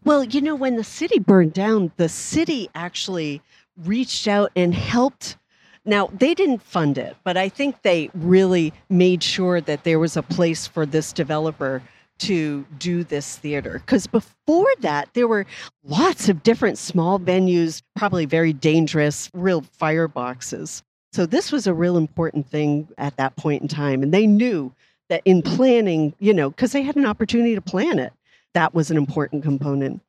Well, 0.04 0.24
you 0.24 0.40
know, 0.40 0.56
when 0.56 0.76
the 0.76 0.84
city 0.84 1.20
burned 1.20 1.54
down, 1.54 1.92
the 1.98 2.08
city 2.08 2.70
actually 2.74 3.42
reached 3.76 4.28
out 4.28 4.52
and 4.56 4.74
helped. 4.74 5.38
Now, 5.84 6.08
they 6.08 6.34
didn't 6.34 6.62
fund 6.62 6.98
it, 6.98 7.18
but 7.24 7.36
I 7.36 7.50
think 7.50 7.82
they 7.82 8.10
really 8.14 8.72
made 8.90 9.24
sure 9.24 9.60
that 9.62 9.84
there 9.84 10.00
was 10.00 10.16
a 10.16 10.24
place 10.24 10.68
for 10.68 10.86
this 10.86 11.12
developer 11.12 11.82
to 12.20 12.66
do 12.78 13.04
this 13.04 13.38
theater. 13.38 13.82
Because 13.86 14.08
before 14.08 14.68
that, 14.80 15.10
there 15.14 15.28
were 15.28 15.46
lots 15.84 16.30
of 16.30 16.44
different 16.44 16.78
small 16.78 17.20
venues, 17.20 17.82
probably 17.96 18.26
very 18.26 18.54
dangerous, 18.54 19.30
real 19.34 19.62
fireboxes. 19.62 20.82
So 21.14 21.26
this 21.26 21.52
was 21.52 21.68
a 21.68 21.74
real 21.74 21.98
important 21.98 22.48
thing 22.50 22.88
at 22.98 23.18
that 23.18 23.36
point 23.36 23.62
in 23.62 23.68
time. 23.68 24.04
And 24.04 24.14
they 24.14 24.28
knew 24.28 24.74
that 25.10 25.22
in 25.26 25.42
planning, 25.42 26.14
you 26.20 26.34
know, 26.34 26.50
because 26.50 26.72
they 26.74 26.82
had 26.82 26.96
an 26.96 27.06
opportunity 27.06 27.56
to 27.56 27.62
plan 27.62 28.00
it, 28.00 28.14
that 28.54 28.74
was 28.74 28.92
an 28.92 28.98
important 28.98 29.44
component. 29.44 30.02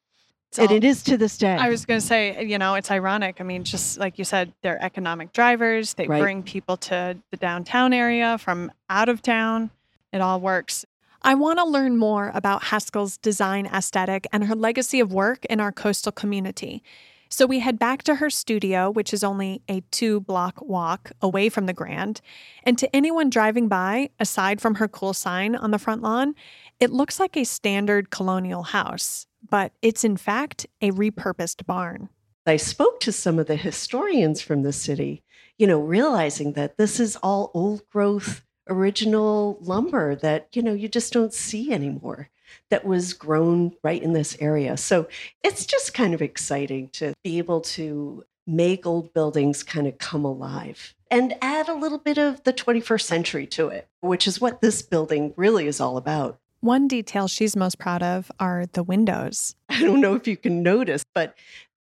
And 0.56 0.70
it 0.72 0.82
is 0.82 1.02
to 1.04 1.18
this 1.18 1.36
day. 1.36 1.54
I 1.54 1.68
was 1.68 1.84
going 1.84 2.00
to 2.00 2.06
say, 2.06 2.44
you 2.44 2.56
know, 2.56 2.74
it's 2.74 2.90
ironic. 2.90 3.36
I 3.38 3.44
mean, 3.44 3.64
just 3.64 3.98
like 3.98 4.18
you 4.18 4.24
said, 4.24 4.52
they're 4.62 4.82
economic 4.82 5.32
drivers. 5.34 5.94
They 5.94 6.06
Right. 6.06 6.22
bring 6.22 6.42
people 6.42 6.78
to 6.78 7.18
the 7.30 7.36
downtown 7.36 7.92
area 7.92 8.38
from 8.38 8.72
out 8.88 9.10
of 9.10 9.20
town. 9.20 9.70
It 10.10 10.22
all 10.22 10.40
works. 10.40 10.86
I 11.22 11.34
want 11.34 11.58
to 11.58 11.64
learn 11.64 11.96
more 11.96 12.30
about 12.34 12.64
Haskell's 12.64 13.16
design 13.16 13.66
aesthetic 13.66 14.26
and 14.32 14.44
her 14.44 14.54
legacy 14.54 15.00
of 15.00 15.12
work 15.12 15.44
in 15.46 15.60
our 15.60 15.72
coastal 15.72 16.12
community. 16.12 16.82
So 17.28 17.44
we 17.44 17.58
head 17.58 17.78
back 17.78 18.02
to 18.04 18.16
her 18.16 18.30
studio, 18.30 18.90
which 18.90 19.12
is 19.12 19.22
only 19.22 19.60
a 19.68 19.82
two 19.90 20.20
block 20.20 20.62
walk 20.62 21.12
away 21.20 21.48
from 21.48 21.66
the 21.66 21.74
Grand. 21.74 22.20
And 22.62 22.78
to 22.78 22.94
anyone 22.96 23.28
driving 23.28 23.68
by, 23.68 24.10
aside 24.18 24.60
from 24.60 24.76
her 24.76 24.88
cool 24.88 25.12
sign 25.12 25.54
on 25.54 25.70
the 25.70 25.78
front 25.78 26.02
lawn, 26.02 26.34
it 26.80 26.90
looks 26.90 27.20
like 27.20 27.36
a 27.36 27.44
standard 27.44 28.10
colonial 28.10 28.62
house, 28.62 29.26
but 29.48 29.72
it's 29.82 30.04
in 30.04 30.16
fact 30.16 30.66
a 30.80 30.90
repurposed 30.92 31.66
barn. 31.66 32.08
I 32.46 32.56
spoke 32.56 33.00
to 33.00 33.12
some 33.12 33.38
of 33.38 33.46
the 33.46 33.56
historians 33.56 34.40
from 34.40 34.62
the 34.62 34.72
city, 34.72 35.22
you 35.58 35.66
know, 35.66 35.80
realizing 35.80 36.54
that 36.54 36.78
this 36.78 36.98
is 36.98 37.16
all 37.16 37.50
old 37.52 37.86
growth, 37.90 38.42
original 38.68 39.58
lumber 39.60 40.14
that, 40.16 40.48
you 40.52 40.62
know, 40.62 40.74
you 40.74 40.88
just 40.88 41.12
don't 41.12 41.34
see 41.34 41.72
anymore 41.72 42.28
that 42.70 42.84
was 42.84 43.12
grown 43.12 43.72
right 43.82 44.02
in 44.02 44.12
this 44.12 44.36
area. 44.40 44.76
So 44.76 45.08
it's 45.42 45.66
just 45.66 45.94
kind 45.94 46.14
of 46.14 46.22
exciting 46.22 46.88
to 46.90 47.14
be 47.22 47.38
able 47.38 47.60
to 47.62 48.24
make 48.46 48.86
old 48.86 49.12
buildings 49.12 49.62
kind 49.62 49.86
of 49.86 49.98
come 49.98 50.24
alive 50.24 50.94
and 51.10 51.34
add 51.42 51.68
a 51.68 51.74
little 51.74 51.98
bit 51.98 52.18
of 52.18 52.42
the 52.44 52.52
21st 52.52 53.02
century 53.02 53.46
to 53.46 53.68
it, 53.68 53.88
which 54.00 54.26
is 54.26 54.40
what 54.40 54.60
this 54.60 54.82
building 54.82 55.34
really 55.36 55.66
is 55.66 55.80
all 55.80 55.96
about. 55.96 56.38
One 56.60 56.88
detail 56.88 57.28
she's 57.28 57.54
most 57.54 57.78
proud 57.78 58.02
of 58.02 58.32
are 58.40 58.66
the 58.72 58.82
windows. 58.82 59.54
I 59.68 59.80
don't 59.80 60.00
know 60.00 60.14
if 60.14 60.26
you 60.26 60.36
can 60.36 60.62
notice, 60.62 61.04
but 61.14 61.34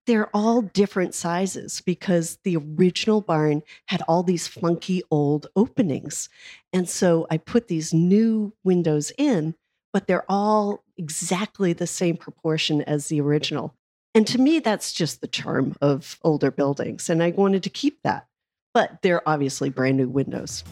they're 0.08 0.36
all 0.36 0.62
different 0.62 1.14
sizes 1.14 1.82
because 1.82 2.40
the 2.44 2.58
original 2.58 3.22
barn 3.22 3.62
had 3.88 4.02
all 4.08 4.24
these 4.24 4.48
funky 4.48 5.04
old 5.12 5.48
openings. 5.56 6.30
And 6.74 6.90
so 6.90 7.28
I 7.30 7.38
put 7.38 7.68
these 7.68 7.94
new 7.94 8.54
windows 8.64 9.12
in, 9.18 9.54
but 9.92 10.08
they're 10.08 10.26
all 10.30 10.84
exactly 10.98 11.74
the 11.74 11.86
same 11.86 12.16
proportion 12.16 12.82
as 12.84 13.08
the 13.08 13.22
original. 13.22 13.76
And 14.16 14.26
to 14.28 14.40
me, 14.40 14.60
that's 14.60 14.94
just 14.94 15.20
the 15.22 15.28
charm 15.28 15.76
of 15.82 16.18
older 16.24 16.52
buildings. 16.52 17.10
And 17.10 17.22
I 17.22 17.32
wanted 17.32 17.62
to 17.64 17.70
keep 17.70 18.02
that. 18.04 18.28
But 18.74 19.02
they're 19.02 19.28
obviously 19.28 19.70
brand 19.70 19.98
new 19.98 20.08
windows. 20.08 20.64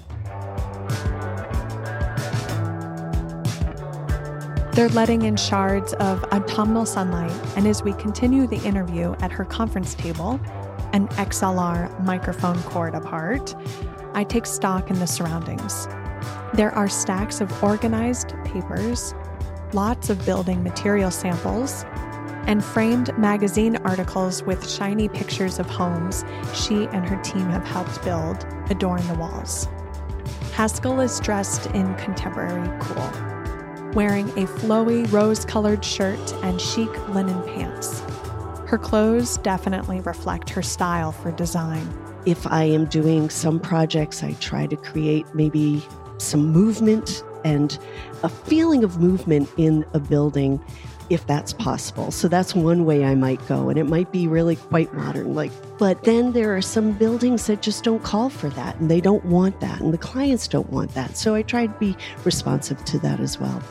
They're 4.75 4.89
letting 4.89 5.21
in 5.21 5.37
shards 5.37 5.93
of 5.93 6.21
autumnal 6.33 6.85
sunlight, 6.85 7.31
and 7.55 7.65
as 7.65 7.81
we 7.81 7.93
continue 7.93 8.45
the 8.45 8.61
interview 8.63 9.15
at 9.21 9.31
her 9.31 9.45
conference 9.45 9.95
table, 9.95 10.37
an 10.91 11.07
XLR 11.15 12.03
microphone 12.03 12.61
cord 12.63 12.93
apart, 12.93 13.55
I 14.13 14.25
take 14.25 14.45
stock 14.45 14.89
in 14.89 14.99
the 14.99 15.07
surroundings. 15.07 15.87
There 16.55 16.75
are 16.75 16.89
stacks 16.89 17.39
of 17.39 17.63
organized 17.63 18.33
papers, 18.43 19.15
lots 19.71 20.09
of 20.09 20.25
building 20.25 20.61
material 20.61 21.09
samples, 21.09 21.85
and 22.45 22.61
framed 22.61 23.17
magazine 23.17 23.77
articles 23.85 24.43
with 24.43 24.69
shiny 24.69 25.07
pictures 25.07 25.57
of 25.57 25.67
homes 25.67 26.25
she 26.53 26.87
and 26.87 27.07
her 27.07 27.21
team 27.23 27.47
have 27.49 27.65
helped 27.65 28.03
build 28.03 28.45
adorn 28.69 29.07
the 29.07 29.15
walls. 29.15 29.69
Haskell 30.51 30.99
is 30.99 31.17
dressed 31.21 31.67
in 31.67 31.95
contemporary 31.95 32.69
cool 32.81 33.34
wearing 33.95 34.27
a 34.31 34.45
flowy 34.45 35.09
rose 35.11 35.45
colored 35.45 35.83
shirt 35.83 36.33
and 36.43 36.61
chic 36.61 36.89
linen 37.09 37.41
pants. 37.43 38.01
Her 38.67 38.77
clothes 38.77 39.37
definitely 39.37 40.01
reflect 40.01 40.49
her 40.49 40.61
style 40.61 41.11
for 41.11 41.31
design. 41.31 41.87
if 42.25 42.47
I 42.47 42.63
am 42.63 42.85
doing 42.85 43.29
some 43.29 43.59
projects, 43.59 44.23
I 44.23 44.33
try 44.33 44.65
to 44.65 44.75
create 44.75 45.25
maybe 45.35 45.83
some 46.17 46.51
movement 46.51 47.23
and 47.43 47.77
a 48.23 48.29
feeling 48.29 48.83
of 48.83 48.99
movement 48.99 49.47
in 49.57 49.85
a 49.93 49.99
building 49.99 50.59
if 51.11 51.25
that's 51.27 51.53
possible. 51.53 52.09
So 52.09 52.27
that's 52.27 52.55
one 52.55 52.83
way 52.83 53.05
I 53.05 53.13
might 53.13 53.45
go 53.47 53.69
and 53.69 53.77
it 53.77 53.83
might 53.83 54.11
be 54.11 54.27
really 54.27 54.55
quite 54.55 54.91
modern 54.93 55.35
like 55.35 55.51
but 55.77 56.03
then 56.03 56.31
there 56.31 56.55
are 56.55 56.61
some 56.61 56.93
buildings 56.93 57.47
that 57.47 57.61
just 57.61 57.83
don't 57.83 58.01
call 58.01 58.29
for 58.29 58.49
that 58.51 58.77
and 58.77 58.89
they 58.89 59.01
don't 59.01 59.23
want 59.25 59.59
that 59.59 59.81
and 59.81 59.93
the 59.93 59.97
clients 59.97 60.47
don't 60.47 60.69
want 60.69 60.93
that. 60.93 61.17
So 61.17 61.35
I 61.35 61.41
try 61.41 61.67
to 61.67 61.73
be 61.73 61.95
responsive 62.23 62.83
to 62.85 62.99
that 62.99 63.19
as 63.19 63.39
well. 63.39 63.61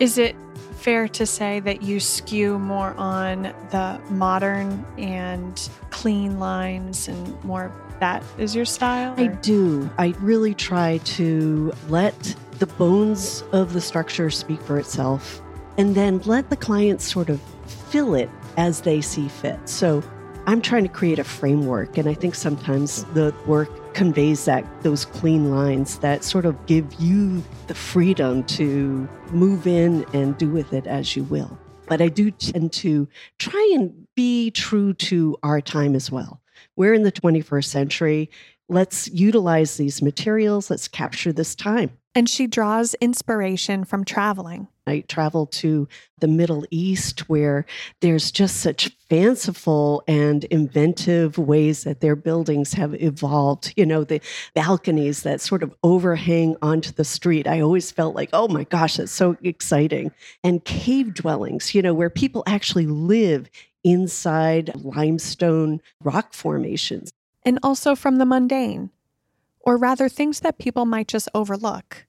Is 0.00 0.16
it 0.16 0.36
fair 0.76 1.08
to 1.08 1.26
say 1.26 1.58
that 1.60 1.82
you 1.82 1.98
skew 1.98 2.58
more 2.58 2.94
on 2.94 3.42
the 3.70 4.00
modern 4.10 4.84
and 4.96 5.68
clean 5.90 6.38
lines 6.38 7.08
and 7.08 7.42
more 7.44 7.72
that 7.98 8.22
is 8.38 8.54
your 8.54 8.64
style? 8.64 9.14
I 9.16 9.26
do. 9.26 9.90
I 9.98 10.14
really 10.20 10.54
try 10.54 10.98
to 10.98 11.72
let 11.88 12.36
the 12.60 12.66
bones 12.66 13.42
of 13.50 13.72
the 13.72 13.80
structure 13.80 14.30
speak 14.30 14.60
for 14.62 14.78
itself 14.78 15.42
and 15.78 15.96
then 15.96 16.18
let 16.24 16.48
the 16.50 16.56
clients 16.56 17.10
sort 17.10 17.28
of 17.28 17.40
fill 17.66 18.14
it 18.14 18.30
as 18.56 18.82
they 18.82 19.00
see 19.00 19.28
fit. 19.28 19.68
So 19.68 20.04
I'm 20.48 20.62
trying 20.62 20.84
to 20.84 20.88
create 20.88 21.18
a 21.18 21.24
framework, 21.24 21.98
and 21.98 22.08
I 22.08 22.14
think 22.14 22.34
sometimes 22.34 23.04
the 23.12 23.34
work 23.46 23.92
conveys 23.92 24.46
that 24.46 24.64
those 24.82 25.04
clean 25.04 25.50
lines 25.50 25.98
that 25.98 26.24
sort 26.24 26.46
of 26.46 26.64
give 26.64 26.90
you 26.94 27.44
the 27.66 27.74
freedom 27.74 28.44
to 28.44 29.06
move 29.30 29.66
in 29.66 30.06
and 30.14 30.38
do 30.38 30.48
with 30.48 30.72
it 30.72 30.86
as 30.86 31.14
you 31.14 31.24
will. 31.24 31.58
But 31.86 32.00
I 32.00 32.08
do 32.08 32.30
tend 32.30 32.72
to 32.72 33.06
try 33.38 33.72
and 33.74 34.06
be 34.14 34.50
true 34.50 34.94
to 34.94 35.36
our 35.42 35.60
time 35.60 35.94
as 35.94 36.10
well. 36.10 36.40
We're 36.76 36.94
in 36.94 37.02
the 37.02 37.12
21st 37.12 37.66
century. 37.66 38.30
Let's 38.70 39.06
utilize 39.08 39.76
these 39.76 40.00
materials. 40.00 40.70
Let's 40.70 40.88
capture 40.88 41.30
this 41.30 41.54
time. 41.54 41.90
And 42.18 42.28
she 42.28 42.48
draws 42.48 42.94
inspiration 42.94 43.84
from 43.84 44.04
traveling. 44.04 44.66
I 44.88 45.04
travel 45.06 45.46
to 45.46 45.86
the 46.18 46.26
Middle 46.26 46.64
East 46.68 47.28
where 47.28 47.64
there's 48.00 48.32
just 48.32 48.56
such 48.56 48.90
fanciful 49.08 50.02
and 50.08 50.42
inventive 50.44 51.38
ways 51.38 51.84
that 51.84 52.00
their 52.00 52.16
buildings 52.16 52.72
have 52.72 53.00
evolved. 53.00 53.72
You 53.76 53.86
know, 53.86 54.02
the 54.02 54.20
balconies 54.52 55.22
that 55.22 55.40
sort 55.40 55.62
of 55.62 55.72
overhang 55.84 56.56
onto 56.60 56.90
the 56.90 57.04
street. 57.04 57.46
I 57.46 57.60
always 57.60 57.92
felt 57.92 58.16
like, 58.16 58.30
oh 58.32 58.48
my 58.48 58.64
gosh, 58.64 58.96
that's 58.96 59.12
so 59.12 59.36
exciting. 59.44 60.10
And 60.42 60.64
cave 60.64 61.14
dwellings, 61.14 61.72
you 61.72 61.82
know, 61.82 61.94
where 61.94 62.10
people 62.10 62.42
actually 62.48 62.86
live 62.86 63.48
inside 63.84 64.72
limestone 64.74 65.80
rock 66.02 66.34
formations. 66.34 67.12
and 67.44 67.60
also 67.62 67.94
from 67.94 68.16
the 68.16 68.26
mundane, 68.26 68.90
or 69.60 69.76
rather 69.76 70.08
things 70.08 70.40
that 70.40 70.58
people 70.58 70.84
might 70.84 71.06
just 71.06 71.28
overlook, 71.32 72.07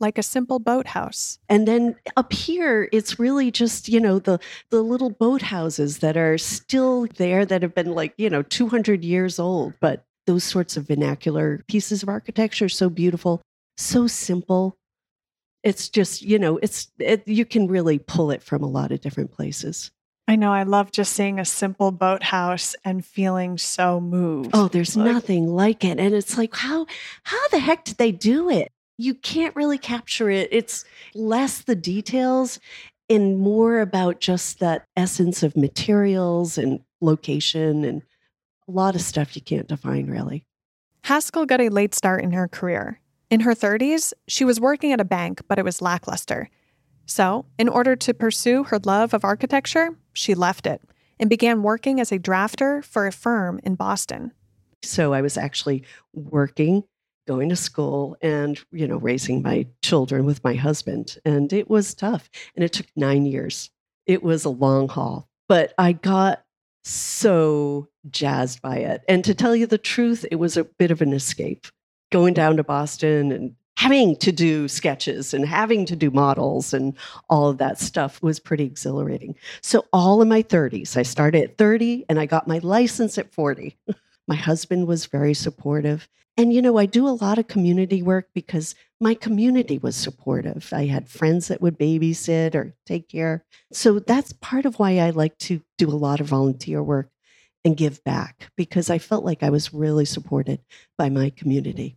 like 0.00 0.18
a 0.18 0.22
simple 0.22 0.58
boathouse. 0.58 1.38
And 1.48 1.66
then 1.66 1.96
up 2.16 2.32
here, 2.32 2.88
it's 2.92 3.18
really 3.18 3.50
just, 3.50 3.88
you 3.88 4.00
know, 4.00 4.18
the 4.18 4.38
the 4.70 4.82
little 4.82 5.10
boathouses 5.12 6.00
that 6.00 6.16
are 6.16 6.38
still 6.38 7.06
there 7.16 7.44
that 7.44 7.62
have 7.62 7.74
been 7.74 7.92
like, 7.92 8.14
you 8.16 8.30
know, 8.30 8.42
200 8.42 9.04
years 9.04 9.38
old. 9.38 9.74
But 9.80 10.04
those 10.26 10.44
sorts 10.44 10.76
of 10.76 10.86
vernacular 10.86 11.64
pieces 11.68 12.02
of 12.02 12.08
architecture 12.08 12.68
so 12.68 12.88
beautiful, 12.90 13.40
so 13.76 14.06
simple. 14.06 14.76
It's 15.64 15.88
just, 15.88 16.22
you 16.22 16.38
know, 16.38 16.58
it's 16.58 16.88
it, 16.98 17.26
you 17.26 17.44
can 17.44 17.66
really 17.66 17.98
pull 17.98 18.30
it 18.30 18.42
from 18.42 18.62
a 18.62 18.68
lot 18.68 18.92
of 18.92 19.00
different 19.00 19.32
places. 19.32 19.90
I 20.28 20.36
know 20.36 20.52
I 20.52 20.64
love 20.64 20.92
just 20.92 21.14
seeing 21.14 21.40
a 21.40 21.44
simple 21.44 21.90
boathouse 21.90 22.76
and 22.84 23.02
feeling 23.04 23.56
so 23.56 23.98
moved. 23.98 24.50
Oh, 24.52 24.68
there's 24.68 24.94
Like- 24.94 25.06
nothing 25.12 25.46
like 25.48 25.84
it. 25.84 25.98
And 25.98 26.14
it's 26.14 26.36
like, 26.36 26.54
how 26.54 26.86
how 27.24 27.48
the 27.48 27.58
heck 27.58 27.84
did 27.84 27.96
they 27.96 28.12
do 28.12 28.50
it? 28.50 28.70
You 28.98 29.14
can't 29.14 29.56
really 29.56 29.78
capture 29.78 30.28
it. 30.28 30.48
It's 30.50 30.84
less 31.14 31.62
the 31.62 31.76
details 31.76 32.60
and 33.08 33.38
more 33.38 33.80
about 33.80 34.20
just 34.20 34.58
that 34.58 34.84
essence 34.96 35.42
of 35.42 35.56
materials 35.56 36.58
and 36.58 36.80
location 37.00 37.84
and 37.84 38.02
a 38.68 38.72
lot 38.72 38.94
of 38.94 39.00
stuff 39.00 39.34
you 39.34 39.40
can't 39.40 39.68
define 39.68 40.08
really. 40.08 40.44
Haskell 41.04 41.46
got 41.46 41.60
a 41.60 41.70
late 41.70 41.94
start 41.94 42.22
in 42.22 42.32
her 42.32 42.48
career. 42.48 43.00
In 43.30 43.40
her 43.40 43.54
30s, 43.54 44.12
she 44.26 44.44
was 44.44 44.60
working 44.60 44.92
at 44.92 45.00
a 45.00 45.04
bank, 45.04 45.42
but 45.48 45.58
it 45.58 45.64
was 45.64 45.80
lackluster. 45.80 46.50
So, 47.06 47.46
in 47.58 47.68
order 47.68 47.96
to 47.96 48.12
pursue 48.12 48.64
her 48.64 48.78
love 48.84 49.14
of 49.14 49.24
architecture, 49.24 49.96
she 50.12 50.34
left 50.34 50.66
it 50.66 50.82
and 51.18 51.30
began 51.30 51.62
working 51.62 52.00
as 52.00 52.12
a 52.12 52.18
drafter 52.18 52.84
for 52.84 53.06
a 53.06 53.12
firm 53.12 53.60
in 53.62 53.74
Boston. 53.74 54.32
So, 54.82 55.14
I 55.14 55.22
was 55.22 55.38
actually 55.38 55.84
working, 56.12 56.84
going 57.28 57.50
to 57.50 57.56
school, 57.56 58.16
and, 58.22 58.58
you 58.72 58.88
know, 58.88 58.96
raising 58.96 59.42
my 59.42 59.66
children 59.82 60.24
with 60.24 60.42
my 60.42 60.54
husband. 60.54 61.18
And 61.26 61.52
it 61.52 61.68
was 61.68 61.94
tough. 61.94 62.30
And 62.56 62.64
it 62.64 62.72
took 62.72 62.86
nine 62.96 63.26
years. 63.26 63.70
It 64.06 64.22
was 64.22 64.46
a 64.46 64.50
long 64.50 64.88
haul, 64.88 65.28
but 65.46 65.74
I 65.76 65.92
got 65.92 66.42
so 66.84 67.88
jazzed 68.10 68.62
by 68.62 68.78
it. 68.78 69.02
And 69.06 69.22
to 69.24 69.34
tell 69.34 69.54
you 69.54 69.66
the 69.66 69.76
truth, 69.76 70.24
it 70.30 70.36
was 70.36 70.56
a 70.56 70.64
bit 70.64 70.90
of 70.90 71.02
an 71.02 71.12
escape. 71.12 71.66
Going 72.10 72.32
down 72.32 72.56
to 72.56 72.64
Boston 72.64 73.30
and 73.30 73.54
having 73.76 74.16
to 74.16 74.32
do 74.32 74.66
sketches 74.66 75.34
and 75.34 75.46
having 75.46 75.84
to 75.84 75.94
do 75.94 76.10
models 76.10 76.72
and 76.72 76.94
all 77.28 77.50
of 77.50 77.58
that 77.58 77.78
stuff 77.78 78.22
was 78.22 78.40
pretty 78.40 78.64
exhilarating. 78.64 79.34
So, 79.60 79.84
all 79.92 80.22
in 80.22 80.28
my 80.30 80.42
30s, 80.42 80.96
I 80.96 81.02
started 81.02 81.44
at 81.44 81.58
30 81.58 82.06
and 82.08 82.18
I 82.18 82.24
got 82.24 82.48
my 82.48 82.58
license 82.58 83.18
at 83.18 83.34
40. 83.34 83.76
my 84.26 84.36
husband 84.36 84.86
was 84.86 85.04
very 85.04 85.34
supportive. 85.34 86.08
And, 86.38 86.52
you 86.52 86.62
know, 86.62 86.78
I 86.78 86.86
do 86.86 87.08
a 87.08 87.10
lot 87.10 87.38
of 87.38 87.48
community 87.48 88.00
work 88.00 88.28
because 88.32 88.76
my 89.00 89.14
community 89.14 89.76
was 89.76 89.96
supportive. 89.96 90.68
I 90.72 90.86
had 90.86 91.08
friends 91.08 91.48
that 91.48 91.60
would 91.60 91.76
babysit 91.76 92.54
or 92.54 92.76
take 92.86 93.08
care. 93.08 93.44
So 93.72 93.98
that's 93.98 94.32
part 94.34 94.64
of 94.64 94.78
why 94.78 94.98
I 94.98 95.10
like 95.10 95.36
to 95.38 95.60
do 95.78 95.90
a 95.90 95.98
lot 95.98 96.20
of 96.20 96.28
volunteer 96.28 96.80
work 96.80 97.10
and 97.64 97.76
give 97.76 98.04
back 98.04 98.52
because 98.56 98.88
I 98.88 98.98
felt 98.98 99.24
like 99.24 99.42
I 99.42 99.50
was 99.50 99.74
really 99.74 100.04
supported 100.04 100.60
by 100.96 101.08
my 101.08 101.30
community. 101.30 101.96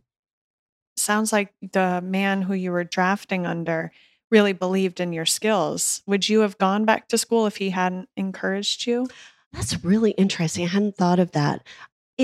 Sounds 0.97 1.31
like 1.31 1.53
the 1.61 2.01
man 2.03 2.41
who 2.41 2.55
you 2.55 2.71
were 2.71 2.83
drafting 2.83 3.45
under 3.45 3.91
really 4.31 4.53
believed 4.53 4.99
in 4.99 5.13
your 5.13 5.27
skills. 5.27 6.01
Would 6.07 6.29
you 6.29 6.39
have 6.39 6.57
gone 6.57 6.83
back 6.83 7.07
to 7.09 7.17
school 7.17 7.45
if 7.45 7.57
he 7.57 7.69
hadn't 7.69 8.09
encouraged 8.17 8.87
you? 8.87 9.07
That's 9.53 9.83
really 9.83 10.11
interesting. 10.11 10.63
I 10.63 10.69
hadn't 10.69 10.95
thought 10.95 11.19
of 11.19 11.31
that 11.33 11.63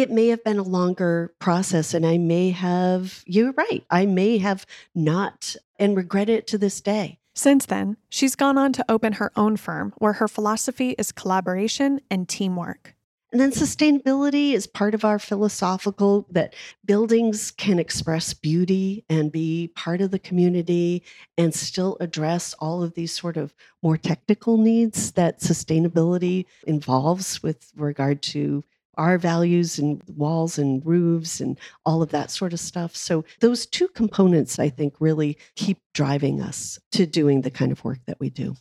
it 0.02 0.12
may 0.12 0.28
have 0.28 0.44
been 0.44 0.58
a 0.58 0.64
longer 0.64 1.34
process 1.40 1.94
and 1.94 2.06
I 2.06 2.18
may 2.18 2.52
have, 2.52 3.24
you're 3.26 3.54
right, 3.54 3.84
I 3.90 4.06
may 4.06 4.38
have 4.38 4.66
not 4.96 5.56
and 5.80 5.96
regret 5.96 6.30
it 6.30 6.48
to 6.48 6.58
this 6.58 6.82
day. 6.82 7.20
Since 7.36 7.68
then, 7.68 7.98
she's 8.10 8.36
gone 8.36 8.58
on 8.58 8.74
to 8.74 8.86
open 8.90 9.14
her 9.14 9.32
own 9.36 9.58
firm 9.58 9.94
where 9.98 10.14
her 10.14 10.28
philosophy 10.28 10.96
is 10.98 11.12
collaboration 11.12 12.02
and 12.10 12.28
teamwork. 12.28 12.96
And 13.32 13.42
then 13.42 13.52
sustainability 13.52 14.54
is 14.54 14.68
part 14.68 14.96
of 14.96 15.04
our 15.04 15.20
philosophical 15.20 16.26
that 16.32 16.56
buildings 16.86 17.52
can 17.52 17.78
express 17.78 18.34
beauty 18.34 19.04
and 19.10 19.32
be 19.32 19.70
part 19.76 20.00
of 20.00 20.12
the 20.12 20.20
community 20.20 21.04
and 21.38 21.54
still 21.54 21.98
address 22.00 22.56
all 22.60 22.82
of 22.82 22.94
these 22.94 23.12
sort 23.12 23.36
of 23.36 23.54
more 23.84 23.98
technical 23.98 24.58
needs 24.58 25.12
that 25.12 25.42
sustainability 25.42 26.46
involves 26.66 27.44
with 27.44 27.72
regard 27.76 28.22
to 28.22 28.64
our 28.98 29.18
values 29.18 29.80
and 29.80 30.02
walls 30.08 30.58
and 30.58 30.86
roofs 30.86 31.40
and 31.40 31.58
all 31.86 32.02
of 32.02 32.10
that 32.10 32.32
sort 32.32 32.54
of 32.54 32.60
stuff. 32.60 32.96
So, 32.96 33.24
those 33.40 33.66
two 33.66 33.88
components, 33.90 34.60
I 34.60 34.70
think, 34.70 34.96
really 35.00 35.38
keep 35.56 35.80
driving 35.94 36.42
us 36.42 36.80
to 36.92 37.06
doing 37.06 37.42
the 37.42 37.52
kind 37.52 37.72
of 37.72 37.84
work 37.84 38.00
that 38.06 38.20
we 38.20 38.30
do. 38.30 38.56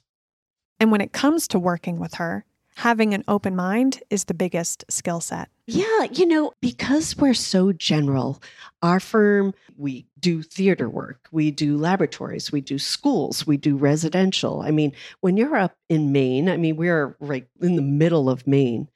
And 0.79 0.93
when 0.93 1.01
it 1.01 1.13
comes 1.13 1.49
to 1.49 1.59
working 1.59 1.99
with 1.99 2.15
her, 2.15 2.45
having 2.77 3.15
an 3.15 3.25
open 3.27 3.57
mind 3.57 4.03
is 4.11 4.25
the 4.25 4.35
biggest 4.35 4.85
skill 4.91 5.21
set. 5.21 5.49
Yeah, 5.67 6.05
you 6.13 6.27
know, 6.27 6.53
because 6.61 7.17
we're 7.17 7.35
so 7.35 7.73
general, 7.73 8.41
our 8.83 9.01
firm, 9.01 9.55
we 9.77 10.07
do 10.21 10.43
theater 10.43 10.89
work, 10.89 11.27
we 11.33 11.51
do 11.51 11.79
laboratories, 11.79 12.53
we 12.53 12.61
do 12.61 12.79
schools, 12.79 13.47
we 13.47 13.57
do 13.57 13.77
residential. 13.77 14.61
I 14.61 14.71
mean, 14.71 14.93
when 15.21 15.37
you're 15.39 15.57
up 15.57 15.75
in 15.89 16.13
Maine, 16.13 16.51
I 16.51 16.59
mean, 16.59 16.77
we're 16.77 17.17
right 17.19 17.47
in 17.61 17.77
the 17.77 17.83
middle 17.83 18.29
of 18.29 18.47
Maine, 18.47 18.89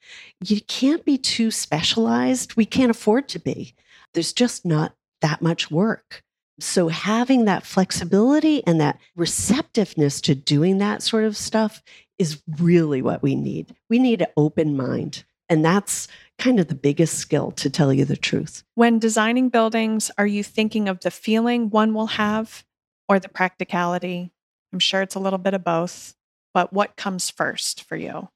you 0.43 0.61
can't 0.61 1.03
be 1.03 1.17
too 1.17 1.49
specialized. 1.49 2.55
We 2.55 2.65
can't 2.65 2.91
afford 2.91 3.27
to 3.29 3.39
be. 3.39 3.73
There's 4.13 4.31
just 4.31 4.63
not 4.63 4.93
that 5.21 5.41
much 5.41 5.71
work. 5.71 6.23
So, 6.61 6.89
having 6.89 7.45
that 7.45 7.65
flexibility 7.65 8.65
and 8.67 8.79
that 8.79 8.99
receptiveness 9.15 10.21
to 10.21 10.35
doing 10.35 10.77
that 10.77 11.01
sort 11.01 11.23
of 11.23 11.35
stuff 11.35 11.81
is 12.19 12.41
really 12.59 13.01
what 13.01 13.23
we 13.23 13.35
need. 13.35 13.75
We 13.89 13.97
need 13.97 14.21
an 14.21 14.27
open 14.37 14.77
mind. 14.77 15.23
And 15.49 15.65
that's 15.65 16.07
kind 16.37 16.59
of 16.59 16.67
the 16.67 16.75
biggest 16.75 17.17
skill, 17.17 17.51
to 17.51 17.69
tell 17.69 17.91
you 17.91 18.05
the 18.05 18.15
truth. 18.15 18.63
When 18.75 18.99
designing 18.99 19.49
buildings, 19.49 20.09
are 20.17 20.27
you 20.27 20.43
thinking 20.43 20.87
of 20.87 21.01
the 21.01 21.11
feeling 21.11 21.69
one 21.69 21.93
will 21.93 22.07
have 22.07 22.63
or 23.09 23.19
the 23.19 23.27
practicality? 23.27 24.31
I'm 24.71 24.79
sure 24.79 25.01
it's 25.01 25.15
a 25.15 25.19
little 25.19 25.39
bit 25.39 25.53
of 25.53 25.63
both, 25.63 26.15
but 26.53 26.71
what 26.71 26.95
comes 26.95 27.29
first 27.29 27.83
for 27.83 27.97
you? 27.97 28.29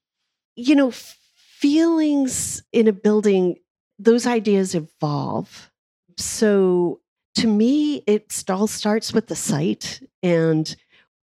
You 0.56 0.74
know, 0.74 0.90
feelings 0.90 2.62
in 2.72 2.88
a 2.88 2.92
building, 2.92 3.56
those 3.98 4.26
ideas 4.26 4.74
evolve. 4.74 5.70
So 6.18 7.00
to 7.36 7.46
me, 7.46 8.02
it 8.06 8.44
all 8.48 8.66
starts 8.66 9.12
with 9.12 9.26
the 9.26 9.36
site 9.36 10.00
and 10.22 10.74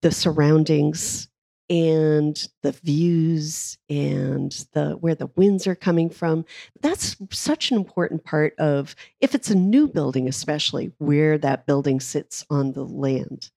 the 0.02 0.12
surroundings 0.12 1.28
and 1.70 2.48
the 2.62 2.74
views 2.74 3.78
and 3.90 4.52
the 4.74 4.92
where 5.00 5.16
the 5.16 5.32
winds 5.36 5.66
are 5.66 5.76
coming 5.76 6.10
from. 6.10 6.46
That's 6.82 7.16
such 7.32 7.72
an 7.72 7.78
important 7.78 8.24
part 8.26 8.54
of 8.60 8.96
if 9.22 9.34
it's 9.34 9.50
a 9.50 9.56
new 9.56 9.88
building 9.88 10.28
especially 10.28 10.92
where 11.00 11.38
that 11.40 11.66
building 11.66 12.00
sits 12.00 12.46
on 12.50 12.74
the 12.74 12.86
land. 12.86 13.50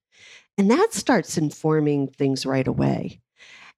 And 0.57 0.71
that 0.71 0.95
starts 0.95 1.37
informing 1.37 2.09
things 2.09 2.47
right 2.47 2.67
away. 2.67 3.21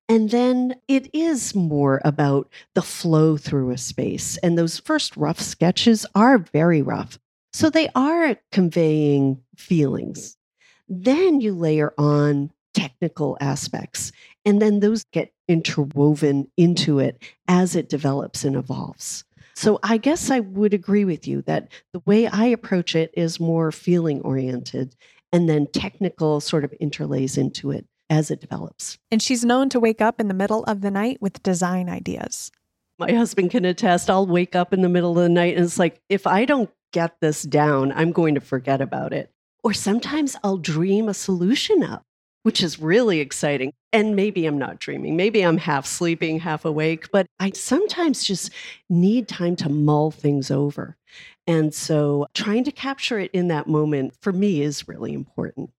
And 0.09 0.31
then 0.31 0.77
it 0.87 1.11
is 1.13 1.55
more 1.55 2.01
about 2.05 2.49
the 2.75 2.83
flow 2.83 3.37
through 3.37 3.73
a 3.73 3.79
space. 3.79 4.37
And 4.39 4.57
those 4.57 4.79
first 4.79 5.17
rough 5.17 5.41
sketches 5.41 6.07
are 6.15 6.39
very 6.39 6.81
rough 6.81 7.19
so 7.53 7.71
they 7.71 7.89
are 7.95 8.37
conveying 8.53 9.43
feelings 9.57 10.39
then 10.89 11.41
you 11.41 11.55
layer 11.55 11.93
on 11.99 12.51
technical 12.75 13.37
aspects. 13.41 14.13
And 14.45 14.61
then 14.63 14.81
those 14.81 15.05
get 15.13 15.33
interwoven 15.47 16.51
into 16.57 16.99
it 16.99 17.23
as 17.47 17.77
it 17.77 17.89
develops 17.89 18.45
and 18.45 18.57
evolves. 18.57 19.25
So 19.55 19.81
I 19.83 19.97
guess 19.97 20.31
I 20.31 20.41
would 20.41 20.73
agree 20.73 21.05
with 21.05 21.27
you 21.27 21.43
that 21.43 21.69
the 21.93 22.03
way 22.07 22.29
I 22.29 22.47
approach 22.47 22.95
it 22.95 23.11
is 23.15 23.41
more 23.41 23.73
feeling 23.73 24.21
oriented 24.21 24.95
and 25.33 25.49
then 25.49 25.67
technical 25.67 26.41
sort 26.41 26.65
of 26.65 26.73
interlays 26.81 27.37
into 27.37 27.71
it 27.73 27.87
as 28.09 28.31
it 28.31 28.41
develops. 28.41 28.99
And 29.11 29.21
she's 29.21 29.45
known 29.45 29.69
to 29.71 29.81
wake 29.81 30.01
up 30.01 30.21
in 30.21 30.29
the 30.29 30.35
middle 30.35 30.65
of 30.65 30.81
the 30.81 30.91
night 30.91 31.21
with 31.21 31.43
design 31.43 31.89
ideas. 31.89 32.53
My 32.99 33.13
husband 33.13 33.51
can 33.51 33.65
attest. 33.65 34.09
I'll 34.09 34.27
wake 34.27 34.55
up 34.55 34.73
in 34.73 34.81
the 34.81 34.89
middle 34.89 35.19
of 35.19 35.23
the 35.23 35.29
night 35.29 35.57
and 35.57 35.65
it's 35.65 35.79
like, 35.79 36.01
if 36.09 36.27
I 36.27 36.45
don't 36.45 36.71
get 36.93 37.21
this 37.21 37.43
down, 37.43 37.93
I'm 37.93 38.13
going 38.13 38.35
to 38.35 38.41
forget 38.41 38.81
about 38.81 39.13
it. 39.13 39.31
Or 39.63 39.73
sometimes 39.73 40.37
I'll 40.43 40.59
dream 40.59 41.09
a 41.09 41.15
solution 41.15 41.83
up 41.83 42.05
which 42.49 42.63
is 42.63 42.81
really 42.81 43.21
exciting. 43.21 43.75
And 43.93 44.17
maybe 44.17 44.47
I'm 44.47 44.57
not 44.57 44.79
dreaming. 44.79 45.17
Maybe 45.17 45.43
I'm 45.43 45.59
half 45.59 45.85
sleeping, 45.85 46.41
half 46.41 46.65
awake, 46.65 47.11
but 47.13 47.27
I 47.39 47.51
sometimes 47.51 48.25
just 48.25 48.51
need 48.89 49.29
time 49.29 49.55
to 49.57 49.69
mull 49.69 50.11
things 50.11 50.51
over. 50.51 50.97
And 51.47 51.75
so 51.75 52.27
trying 52.33 52.65
to 52.65 52.73
capture 52.73 53.19
it 53.19 53.31
in 53.33 53.49
that 53.49 53.67
moment 53.67 54.15
for 54.21 54.33
me 54.33 54.63
is 54.63 54.89
really 54.89 55.13
important. 55.13 55.71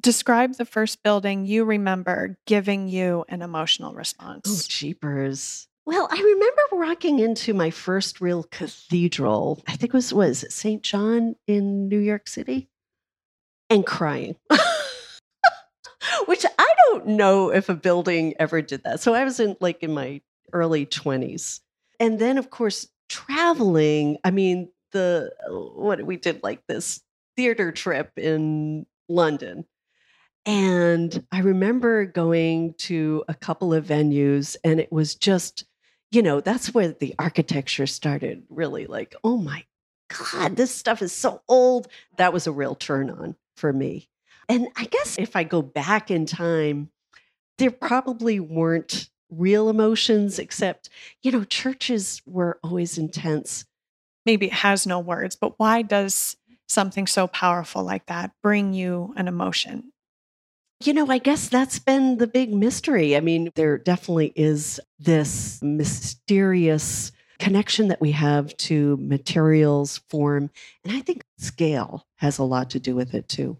Describe 0.00 0.54
the 0.54 0.64
first 0.64 1.02
building 1.02 1.44
you 1.44 1.64
remember 1.64 2.36
giving 2.46 2.88
you 2.88 3.24
an 3.28 3.42
emotional 3.42 3.90
oh, 3.90 3.96
response. 3.96 4.46
Oh, 4.46 4.66
jeepers. 4.68 5.68
Well, 5.90 6.06
I 6.08 6.22
remember 6.22 6.86
walking 6.86 7.18
into 7.18 7.52
my 7.52 7.70
first 7.70 8.20
real 8.20 8.44
cathedral. 8.44 9.60
I 9.66 9.72
think 9.72 9.92
it 9.92 9.92
was 9.92 10.14
was 10.14 10.44
St. 10.48 10.84
John 10.84 11.34
in 11.48 11.88
New 11.88 11.98
York 11.98 12.28
City 12.28 12.68
and 13.68 13.84
crying. 13.84 14.36
which 16.26 16.46
I 16.46 16.74
don't 16.84 17.08
know 17.08 17.52
if 17.52 17.68
a 17.68 17.74
building 17.74 18.34
ever 18.38 18.62
did 18.62 18.84
that. 18.84 19.00
So 19.00 19.14
I 19.14 19.24
was 19.24 19.40
in 19.40 19.56
like 19.58 19.82
in 19.82 19.92
my 19.92 20.20
early 20.52 20.86
20s. 20.86 21.58
And 21.98 22.20
then, 22.20 22.38
of 22.38 22.50
course, 22.50 22.86
traveling. 23.08 24.18
I 24.22 24.30
mean, 24.30 24.70
the 24.92 25.32
what 25.48 26.06
we 26.06 26.18
did 26.18 26.44
like 26.44 26.64
this 26.68 27.00
theater 27.36 27.72
trip 27.72 28.12
in 28.16 28.86
London. 29.08 29.64
And 30.46 31.26
I 31.32 31.40
remember 31.40 32.06
going 32.06 32.74
to 32.78 33.24
a 33.28 33.34
couple 33.34 33.74
of 33.74 33.86
venues, 33.86 34.56
and 34.64 34.80
it 34.80 34.90
was 34.90 35.14
just, 35.14 35.64
you 36.10 36.22
know, 36.22 36.40
that's 36.40 36.74
where 36.74 36.88
the 36.88 37.14
architecture 37.18 37.86
started 37.86 38.42
really 38.48 38.86
like, 38.86 39.14
oh 39.22 39.36
my 39.36 39.64
God, 40.08 40.56
this 40.56 40.74
stuff 40.74 41.02
is 41.02 41.12
so 41.12 41.42
old. 41.48 41.88
That 42.16 42.32
was 42.32 42.46
a 42.46 42.52
real 42.52 42.74
turn 42.74 43.10
on 43.10 43.36
for 43.56 43.72
me. 43.72 44.08
And 44.48 44.68
I 44.76 44.86
guess 44.86 45.18
if 45.18 45.36
I 45.36 45.44
go 45.44 45.62
back 45.62 46.10
in 46.10 46.26
time, 46.26 46.90
there 47.58 47.70
probably 47.70 48.40
weren't 48.40 49.08
real 49.30 49.68
emotions, 49.68 50.40
except, 50.40 50.88
you 51.22 51.30
know, 51.30 51.44
churches 51.44 52.20
were 52.26 52.58
always 52.64 52.98
intense. 52.98 53.64
Maybe 54.26 54.46
it 54.46 54.52
has 54.52 54.86
no 54.86 54.98
words, 54.98 55.36
but 55.36 55.58
why 55.58 55.82
does 55.82 56.36
something 56.68 57.06
so 57.06 57.28
powerful 57.28 57.84
like 57.84 58.06
that 58.06 58.32
bring 58.42 58.72
you 58.72 59.14
an 59.16 59.28
emotion? 59.28 59.92
You 60.82 60.94
know, 60.94 61.06
I 61.10 61.18
guess 61.18 61.50
that's 61.50 61.78
been 61.78 62.16
the 62.16 62.26
big 62.26 62.54
mystery. 62.54 63.14
I 63.14 63.20
mean, 63.20 63.50
there 63.54 63.76
definitely 63.76 64.32
is 64.34 64.80
this 64.98 65.60
mysterious 65.62 67.12
connection 67.38 67.88
that 67.88 68.00
we 68.00 68.12
have 68.12 68.56
to 68.56 68.96
materials, 68.96 70.00
form, 70.08 70.50
and 70.84 70.96
I 70.96 71.00
think 71.00 71.22
scale 71.36 72.06
has 72.16 72.38
a 72.38 72.44
lot 72.44 72.70
to 72.70 72.80
do 72.80 72.94
with 72.94 73.12
it 73.12 73.28
too. 73.28 73.58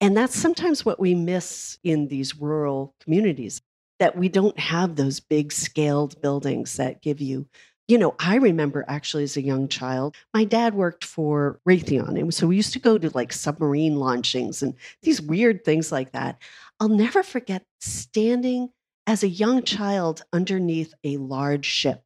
And 0.00 0.16
that's 0.16 0.34
sometimes 0.34 0.84
what 0.84 0.98
we 0.98 1.14
miss 1.14 1.78
in 1.84 2.08
these 2.08 2.36
rural 2.36 2.94
communities 3.00 3.60
that 3.98 4.16
we 4.16 4.30
don't 4.30 4.58
have 4.58 4.96
those 4.96 5.20
big 5.20 5.52
scaled 5.52 6.20
buildings 6.22 6.76
that 6.76 7.02
give 7.02 7.20
you 7.20 7.46
you 7.88 7.98
know, 7.98 8.14
I 8.18 8.36
remember 8.36 8.84
actually 8.88 9.24
as 9.24 9.36
a 9.36 9.42
young 9.42 9.68
child, 9.68 10.16
my 10.32 10.44
dad 10.44 10.74
worked 10.74 11.04
for 11.04 11.60
Raytheon. 11.68 12.18
And 12.18 12.32
so 12.32 12.46
we 12.46 12.56
used 12.56 12.72
to 12.74 12.78
go 12.78 12.96
to 12.98 13.10
like 13.10 13.32
submarine 13.32 13.96
launchings 13.96 14.62
and 14.62 14.74
these 15.02 15.20
weird 15.20 15.64
things 15.64 15.90
like 15.90 16.12
that. 16.12 16.40
I'll 16.80 16.88
never 16.88 17.22
forget 17.22 17.64
standing 17.80 18.70
as 19.06 19.22
a 19.22 19.28
young 19.28 19.62
child 19.62 20.22
underneath 20.32 20.94
a 21.04 21.16
large 21.16 21.66
ship 21.66 22.02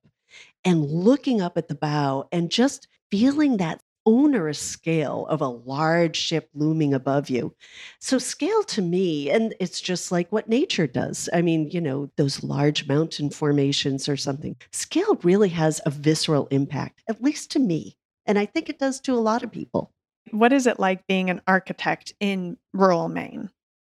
and 0.65 0.85
looking 0.85 1.41
up 1.41 1.57
at 1.59 1.69
the 1.69 1.75
bow 1.75 2.27
and 2.33 2.51
just 2.51 2.89
feeling 3.11 3.59
that 3.59 3.81
onerous 4.07 4.59
scale 4.59 5.27
of 5.29 5.41
a 5.41 5.49
large 5.49 6.17
ship 6.17 6.49
looming 6.55 6.95
above 6.95 7.29
you. 7.29 7.55
So, 8.01 8.19
scale 8.19 8.63
to 8.65 8.81
me, 8.81 9.31
and 9.31 9.55
it's 9.61 9.81
just 9.81 10.11
like 10.11 10.31
what 10.31 10.49
nature 10.49 10.87
does. 10.87 11.29
I 11.33 11.43
mean, 11.43 11.71
you 11.71 11.81
know, 11.81 12.11
those 12.17 12.43
large 12.43 12.87
mountain 12.89 13.31
formations 13.31 14.09
or 14.09 14.17
something, 14.17 14.57
scale 14.73 15.17
really 15.23 15.51
has 15.51 15.81
a 15.85 15.91
visceral 15.91 16.47
impact, 16.51 17.03
at 17.09 17.23
least 17.23 17.51
to 17.53 17.59
me. 17.59 17.97
And 18.25 18.39
I 18.39 18.47
think 18.47 18.69
it 18.69 18.79
does 18.79 19.01
to 19.01 19.15
a 19.15 19.21
lot 19.21 19.43
of 19.43 19.53
people. 19.53 19.93
What 20.31 20.53
is 20.53 20.67
it 20.67 20.81
like 20.81 21.07
being 21.07 21.31
an 21.31 21.43
architect 21.47 22.13
in 22.21 22.57
rural 22.73 23.09
Maine? 23.09 23.51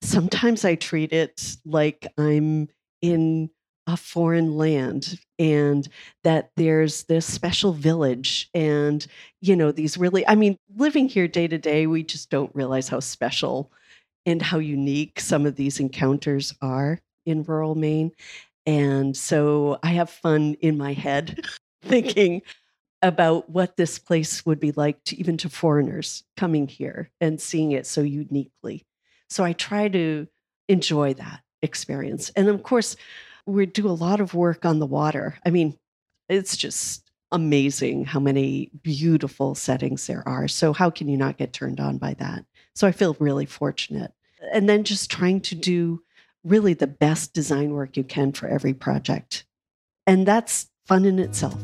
Sometimes 0.02 0.65
I 0.65 0.76
treat 0.76 1.13
it 1.13 1.58
like 1.65 2.08
I'm 2.17 2.67
in 3.02 3.50
a 3.88 3.97
foreign 3.97 4.58
land 4.58 5.19
and 5.39 5.88
that 6.23 6.52
there's 6.58 7.06
this 7.06 7.26
special 7.26 7.71
village 7.73 8.50
and 8.54 9.08
you 9.41 9.56
know 9.56 9.71
these 9.71 9.97
really 9.97 10.28
i 10.28 10.36
mean 10.36 10.58
living 10.76 11.08
here 11.08 11.28
day 11.28 11.47
to 11.47 11.58
day 11.58 11.88
we 11.88 12.04
just 12.04 12.30
don't 12.30 12.54
realize 12.54 12.89
how 12.89 13.00
special 13.00 13.71
and 14.28 14.41
how 14.41 14.60
unique 14.60 15.19
some 15.21 15.45
of 15.45 15.56
these 15.56 15.80
encounters 15.80 16.54
are 16.62 17.00
in 17.26 17.43
rural 17.43 17.73
maine. 17.73 18.12
And 18.67 19.17
so 19.17 19.80
i 19.82 19.88
have 19.88 20.10
fun 20.10 20.56
in 20.60 20.78
my 20.78 20.93
head 20.93 21.45
thinking 21.82 22.43
about 23.02 23.50
what 23.50 23.78
this 23.78 23.97
place 23.97 24.45
would 24.45 24.60
be 24.60 24.71
like 24.73 25.02
to 25.06 25.15
even 25.17 25.38
to 25.38 25.50
foreigners 25.50 26.23
coming 26.36 26.67
here 26.67 27.10
and 27.21 27.39
seeing 27.39 27.71
it 27.71 27.88
so 27.88 28.02
uniquely. 28.02 28.86
So 29.30 29.43
i 29.43 29.54
try 29.54 29.88
to 29.88 30.28
enjoy 30.67 31.13
that 31.15 31.41
experience. 31.62 32.30
And 32.36 32.50
of 32.50 32.62
course 32.63 32.97
we 33.48 33.66
do 33.66 33.88
a 33.88 33.92
lot 33.92 34.20
of 34.20 34.34
work 34.34 34.66
on 34.66 34.80
the 34.80 34.86
water. 34.86 35.40
I 35.46 35.50
mean, 35.50 35.78
it's 36.30 36.58
just 36.58 37.10
amazing 37.32 38.06
how 38.06 38.20
many 38.20 38.70
beautiful 38.84 39.56
settings 39.56 40.06
there 40.06 40.28
are. 40.28 40.48
So, 40.48 40.74
how 40.74 40.90
can 40.90 41.08
you 41.08 41.18
not 41.18 41.38
get 41.38 41.54
turned 41.54 41.80
on 41.80 41.98
by 41.98 42.14
that? 42.16 42.46
So, 42.76 42.88
I 42.88 42.92
feel 42.92 43.16
really 43.20 43.46
fortunate. 43.46 44.14
And 44.54 44.70
then 44.70 44.84
just 44.84 45.10
trying 45.10 45.42
to 45.42 45.56
do 45.56 46.04
really 46.44 46.74
the 46.74 46.88
best 46.88 47.34
design 47.34 47.72
work 47.72 47.98
you 47.98 48.04
can 48.04 48.34
for 48.34 48.48
every 48.48 48.74
project. 48.74 49.46
And 50.06 50.26
that's 50.26 50.70
fun 50.86 51.06
in 51.06 51.20
itself. 51.20 51.60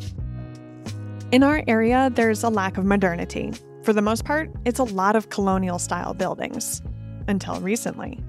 In 1.31 1.43
our 1.43 1.63
area, 1.67 2.11
there's 2.13 2.43
a 2.43 2.49
lack 2.49 2.77
of 2.77 2.85
modernity. 2.85 3.51
For 3.83 3.93
the 3.93 4.01
most 4.01 4.25
part, 4.25 4.49
it's 4.65 4.79
a 4.79 4.83
lot 4.83 5.15
of 5.15 5.29
colonial 5.29 5.79
style 5.79 6.13
buildings. 6.13 6.81
Until 7.27 7.59
recently. 7.61 8.19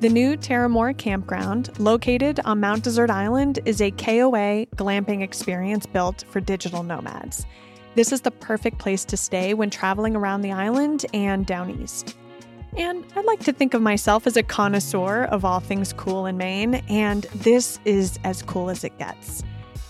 The 0.00 0.08
new 0.08 0.36
Terramor 0.36 0.98
Campground, 0.98 1.78
located 1.78 2.40
on 2.44 2.60
Mount 2.60 2.82
Desert 2.82 3.10
Island, 3.10 3.60
is 3.64 3.80
a 3.80 3.92
KOA 3.92 4.66
glamping 4.76 5.22
experience 5.22 5.86
built 5.86 6.24
for 6.28 6.40
digital 6.40 6.82
nomads. 6.82 7.46
This 7.94 8.12
is 8.12 8.20
the 8.20 8.32
perfect 8.32 8.78
place 8.78 9.04
to 9.06 9.16
stay 9.16 9.54
when 9.54 9.70
traveling 9.70 10.16
around 10.16 10.42
the 10.42 10.50
island 10.50 11.06
and 11.14 11.46
down 11.46 11.80
east. 11.80 12.16
And 12.76 13.04
I 13.14 13.22
like 13.22 13.38
to 13.44 13.52
think 13.52 13.72
of 13.72 13.82
myself 13.82 14.26
as 14.26 14.36
a 14.36 14.42
connoisseur 14.42 15.24
of 15.24 15.44
all 15.44 15.60
things 15.60 15.92
cool 15.92 16.26
in 16.26 16.36
Maine, 16.36 16.82
and 16.88 17.22
this 17.36 17.78
is 17.84 18.18
as 18.24 18.42
cool 18.42 18.70
as 18.70 18.82
it 18.82 18.98
gets. 18.98 19.44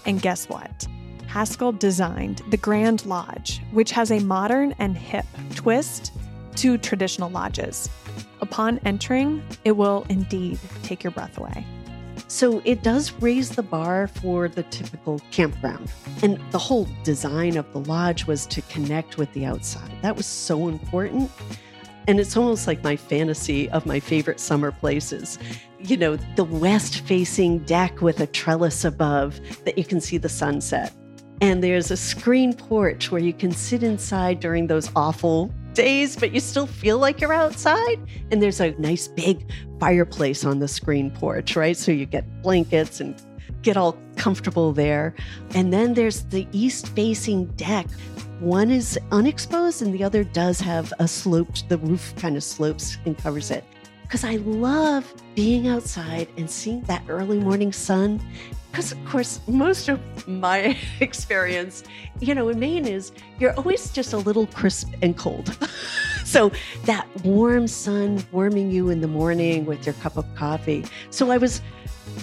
And 0.05 0.21
guess 0.21 0.51
what? 0.51 0.87
Haskell 1.29 1.73
designed 1.73 2.43
the 2.51 2.59
Grand 2.59 3.07
Lodge, 3.07 3.63
which 3.73 3.91
has 3.93 4.13
a 4.13 4.21
modern 4.21 4.75
and 4.79 4.99
hip 4.99 5.25
twist 5.55 6.13
to 6.57 6.77
traditional 6.77 7.31
lodges. 7.31 7.89
Upon 8.45 8.79
entering, 8.85 9.43
it 9.65 9.73
will 9.73 10.05
indeed 10.11 10.59
take 10.83 11.03
your 11.03 11.13
breath 11.13 11.39
away. 11.39 11.67
So 12.29 12.61
it 12.67 12.83
does 12.83 13.11
raise 13.15 13.49
the 13.49 13.63
bar 13.63 14.07
for 14.07 14.49
the 14.49 14.65
typical 14.65 15.19
campground. 15.31 15.91
And 16.23 16.39
the 16.51 16.59
whole 16.59 16.87
design 17.05 17.57
of 17.57 17.73
the 17.73 17.81
lodge 17.81 18.27
was 18.27 18.45
to 18.49 18.61
connect 18.63 19.17
with 19.17 19.33
the 19.33 19.47
outside. 19.47 19.91
That 20.03 20.15
was 20.15 20.27
so 20.27 20.69
important. 20.69 21.31
And 22.07 22.21
it's 22.21 22.37
almost 22.37 22.67
like 22.67 22.85
my 22.85 22.97
fantasy 22.97 23.71
of 23.71 23.87
my 23.87 23.99
favorite 23.99 24.41
summer 24.41 24.73
places. 24.73 25.39
You 25.79 25.97
know, 25.97 26.17
the 26.37 26.45
west 26.45 27.01
facing 27.01 27.61
deck 27.61 28.03
with 28.03 28.21
a 28.21 28.27
trellis 28.27 28.85
above 28.85 29.41
that 29.65 29.79
you 29.79 29.85
can 29.87 30.03
see 30.03 30.19
the 30.19 30.29
sunset. 30.29 30.93
And 31.41 31.65
there's 31.65 31.91
a 31.91 31.97
screen 31.97 32.53
porch 32.53 33.11
where 33.11 33.23
you 33.23 33.33
can 33.33 33.53
sit 33.53 33.83
inside 33.83 34.41
during 34.41 34.67
those 34.67 34.91
awful 34.95 35.51
days, 35.75 36.17
but 36.17 36.33
you 36.33 36.41
still 36.41 36.67
feel 36.67 36.99
like 36.99 37.21
you're 37.21 37.33
outside. 37.33 37.99
And 38.31 38.43
there's 38.43 38.61
a 38.61 38.71
nice 38.73 39.09
big 39.09 39.51
fireplace 39.79 40.45
on 40.45 40.61
the 40.61 40.69
screen 40.69 41.11
porch, 41.11 41.57
right? 41.57 41.77
So 41.77 41.93
you 41.93 42.07
get 42.07 42.43
blankets 42.43 43.01
and 43.01 43.21
get 43.63 43.77
all 43.77 43.99
comfortable 44.17 44.73
there. 44.73 45.15
And 45.55 45.73
then 45.73 45.95
there's 45.95 46.23
the 46.25 46.47
east 46.53 46.89
facing 46.89 47.47
deck. 47.57 47.87
One 48.41 48.71
is 48.71 48.99
unexposed 49.11 49.83
and 49.83 49.93
the 49.93 50.05
other 50.05 50.25
does 50.25 50.61
have 50.61 50.93
a 50.99 51.09
sloped, 51.09 51.69
the 51.69 51.79
roof 51.79 52.15
kind 52.17 52.37
of 52.37 52.45
slopes 52.45 52.99
and 53.05 53.17
covers 53.17 53.51
it. 53.51 53.65
Because 54.03 54.25
I 54.25 54.37
love 54.37 55.13
being 55.35 55.67
outside 55.67 56.29
and 56.37 56.49
seeing 56.49 56.83
that 56.83 57.03
early 57.09 57.39
morning 57.39 57.73
sun 57.73 58.21
because 58.75 58.91
of 58.91 59.05
course 59.05 59.39
most 59.47 59.89
of 59.89 60.01
my 60.27 60.77
experience 61.01 61.85
you 62.19 62.35
know 62.35 62.49
in 62.49 62.59
maine 62.59 62.89
is 62.89 63.13
you're 63.39 63.55
always 63.55 63.89
just 63.93 64.13
a 64.13 64.17
little 64.19 64.47
crisp 64.49 64.93
and 65.01 65.17
cold. 65.17 65.57
So 66.25 66.51
that 66.87 67.07
warm 67.23 67.69
sun 67.69 68.25
warming 68.33 68.71
you 68.71 68.89
in 68.89 69.03
the 69.03 69.07
morning 69.07 69.67
with 69.67 69.85
your 69.87 69.95
cup 69.97 70.17
of 70.17 70.25
coffee. 70.35 70.85
So 71.11 71.31
i 71.31 71.37
was 71.37 71.61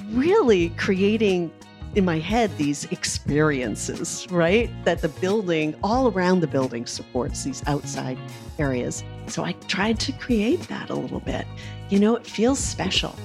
really 0.09 0.69
creating 0.69 1.51
in 1.95 2.03
my 2.03 2.17
head 2.19 2.49
these 2.57 2.85
experiences 2.85 4.27
right? 4.29 4.69
That 4.83 5.01
the 5.01 5.09
building 5.09 5.75
all 5.83 6.11
around 6.11 6.41
the 6.41 6.47
building 6.47 6.87
supports 6.87 7.43
these 7.43 7.63
outside 7.67 8.17
areas. 8.59 9.03
So 9.27 9.45
i 9.45 9.53
tried 9.75 9.99
to 10.01 10.11
create 10.13 10.61
that 10.67 10.89
a 10.89 10.95
little 10.95 11.21
bit. 11.21 11.45
You 11.89 11.99
know 11.99 12.15
it 12.15 12.27
feels 12.27 12.59
special. 12.59 13.15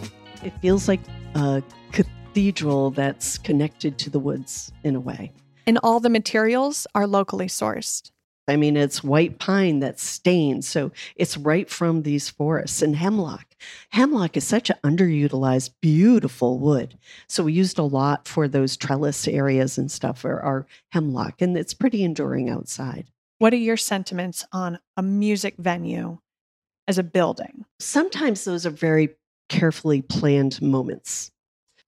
It 0.45 0.53
feels 0.61 0.87
like 0.87 1.01
a 1.35 1.65
cathedral 2.37 2.91
that's 2.91 3.39
connected 3.39 3.97
to 3.97 4.11
the 4.11 4.19
woods 4.19 4.71
in 4.85 4.95
a 4.95 5.01
way. 5.01 5.33
And 5.67 5.79
all 5.83 6.01
the 6.01 6.11
materials 6.11 6.87
are 6.95 7.07
locally 7.07 7.47
sourced. 7.47 8.11
I 8.47 8.57
mean, 8.57 8.77
it's 8.77 9.03
white 9.03 9.39
pine 9.39 9.81
that's 9.81 10.05
stained. 10.05 10.63
So 10.63 10.93
it's 11.17 11.39
right 11.39 11.69
from 11.71 12.03
these 12.03 12.29
forests 12.29 12.83
and 12.83 12.95
hemlock. 12.95 13.57
Hemlock 13.89 14.37
is 14.37 14.47
such 14.47 14.69
an 14.69 14.77
underutilized, 14.85 15.71
beautiful 15.81 16.59
wood. 16.59 16.99
So 17.27 17.45
we 17.45 17.55
used 17.55 17.79
a 17.79 17.85
lot 17.85 18.29
for 18.29 18.49
those 18.49 18.77
trellis 18.77 19.27
areas 19.27 19.79
and 19.79 19.91
stuff 19.91 20.21
for 20.21 20.39
our 20.43 20.67
hemlock, 20.91 21.41
and 21.41 21.57
it's 21.57 21.73
pretty 21.73 22.05
enduring 22.05 22.51
outside. 22.51 23.07
What 23.39 23.55
are 23.55 23.57
your 23.57 23.79
sentiments 23.79 24.45
on 24.53 24.79
a 24.99 25.03
music 25.03 25.55
venue 25.57 26.19
as 26.87 26.99
a 26.99 27.03
building? 27.03 27.65
Sometimes 27.81 28.45
those 28.45 28.67
are 28.67 28.71
very 28.71 29.15
carefully 29.49 30.03
planned 30.03 30.61
moments 30.61 31.33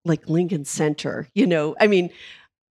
like 0.08 0.28
Lincoln 0.28 0.64
Center. 0.64 1.28
You 1.34 1.46
know, 1.46 1.76
I 1.80 1.86
mean, 1.86 2.10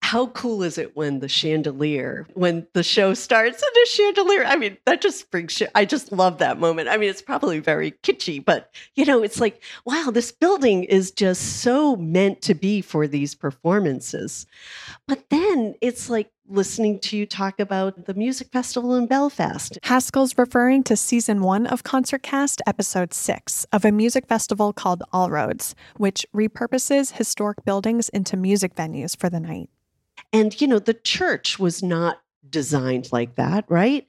how 0.03 0.29
cool 0.29 0.63
is 0.63 0.79
it 0.79 0.97
when 0.97 1.21
the 1.21 1.29
chandelier, 1.29 2.27
when 2.35 2.67
the 2.73 2.83
show 2.83 3.15
starts 3.15 3.63
and 3.63 3.71
the 3.75 3.89
chandelier? 3.89 4.45
I 4.45 4.57
mean, 4.57 4.77
that 4.87 5.03
just 5.03 5.31
brings, 5.31 5.63
I 5.75 5.85
just 5.85 6.11
love 6.11 6.39
that 6.39 6.59
moment. 6.59 6.89
I 6.89 6.97
mean, 6.97 7.11
it's 7.11 7.23
probably 7.23 7.61
very 7.61 7.93
kitschy, 8.03 8.45
but 8.45 8.75
you 8.95 9.05
know, 9.05 9.23
it's 9.23 9.41
like, 9.41 9.63
wow, 9.85 10.11
this 10.13 10.33
building 10.33 10.85
is 10.85 11.11
just 11.11 11.61
so 11.61 11.97
meant 11.97 12.41
to 12.43 12.55
be 12.55 12.81
for 12.81 13.07
these 13.07 13.35
performances. 13.35 14.47
But 15.07 15.29
then 15.29 15.75
it's 15.81 16.09
like 16.09 16.31
listening 16.51 16.99
to 16.99 17.17
you 17.17 17.25
talk 17.27 17.61
about 17.61 18.07
the 18.07 18.15
music 18.15 18.49
festival 18.53 18.95
in 18.97 19.07
Belfast. 19.07 19.79
Haskell's 19.85 20.37
referring 20.37 20.83
to 20.85 20.97
season 20.97 21.43
one 21.43 21.67
of 21.67 21.85
Concertcast, 21.85 22.61
episode 22.67 23.15
six, 23.15 23.65
of 23.73 23.85
a 23.85 23.93
music 23.93 24.27
festival 24.27 24.73
called 24.73 25.03
All 25.13 25.31
Roads, 25.31 25.75
which 25.97 26.27
repurposes 26.35 27.13
historic 27.13 27.65
buildings 27.65 28.09
into 28.09 28.37
music 28.37 28.75
venues 28.75 29.17
for 29.17 29.31
the 29.31 29.41
night. 29.41 29.71
And, 30.33 30.61
you 30.61 30.67
know, 30.67 30.81
the 30.81 30.95
church 30.95 31.59
was 31.59 31.83
not 31.83 32.21
designed 32.49 33.13
like 33.13 33.37
that, 33.37 33.65
right? 33.69 34.07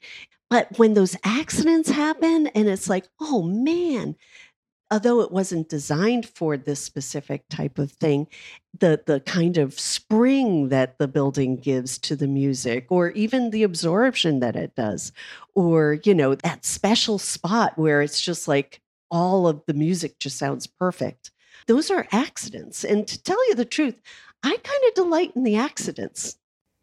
But 0.49 0.77
when 0.77 0.95
those 0.95 1.15
accidents 1.23 1.89
happen 1.89 2.47
and 2.47 2.67
it's 2.67 2.89
like, 2.89 3.07
oh 3.21 3.43
man, 3.43 4.15
although 4.91 5.21
it 5.21 5.31
wasn't 5.31 5.69
designed 5.69 6.27
for 6.27 6.57
this 6.57 6.83
specific 6.83 7.47
type 7.49 7.79
of 7.79 7.91
thing, 7.91 8.27
the 8.77 9.01
the 9.05 9.21
kind 9.21 9.57
of 9.57 9.79
spring 9.79 10.69
that 10.69 10.99
the 10.99 11.07
building 11.07 11.55
gives 11.55 11.97
to 11.99 12.15
the 12.15 12.27
music, 12.27 12.87
or 12.89 13.11
even 13.11 13.49
the 13.49 13.63
absorption 13.63 14.41
that 14.41 14.55
it 14.55 14.75
does, 14.75 15.11
or 15.55 15.99
you 16.03 16.13
know 16.13 16.35
that 16.35 16.65
special 16.65 17.17
spot 17.17 17.77
where 17.77 18.01
it's 18.01 18.21
just 18.21 18.47
like 18.47 18.81
all 19.09 19.47
of 19.47 19.63
the 19.65 19.73
music 19.73 20.19
just 20.19 20.37
sounds 20.37 20.67
perfect. 20.67 21.31
Those 21.67 21.89
are 21.89 22.07
accidents, 22.11 22.83
and 22.83 23.07
to 23.07 23.21
tell 23.23 23.47
you 23.47 23.55
the 23.55 23.65
truth, 23.65 24.01
I 24.43 24.49
kind 24.49 24.83
of 24.87 24.93
delight 24.93 25.31
in 25.35 25.43
the 25.43 25.55
accidents. 25.55 26.37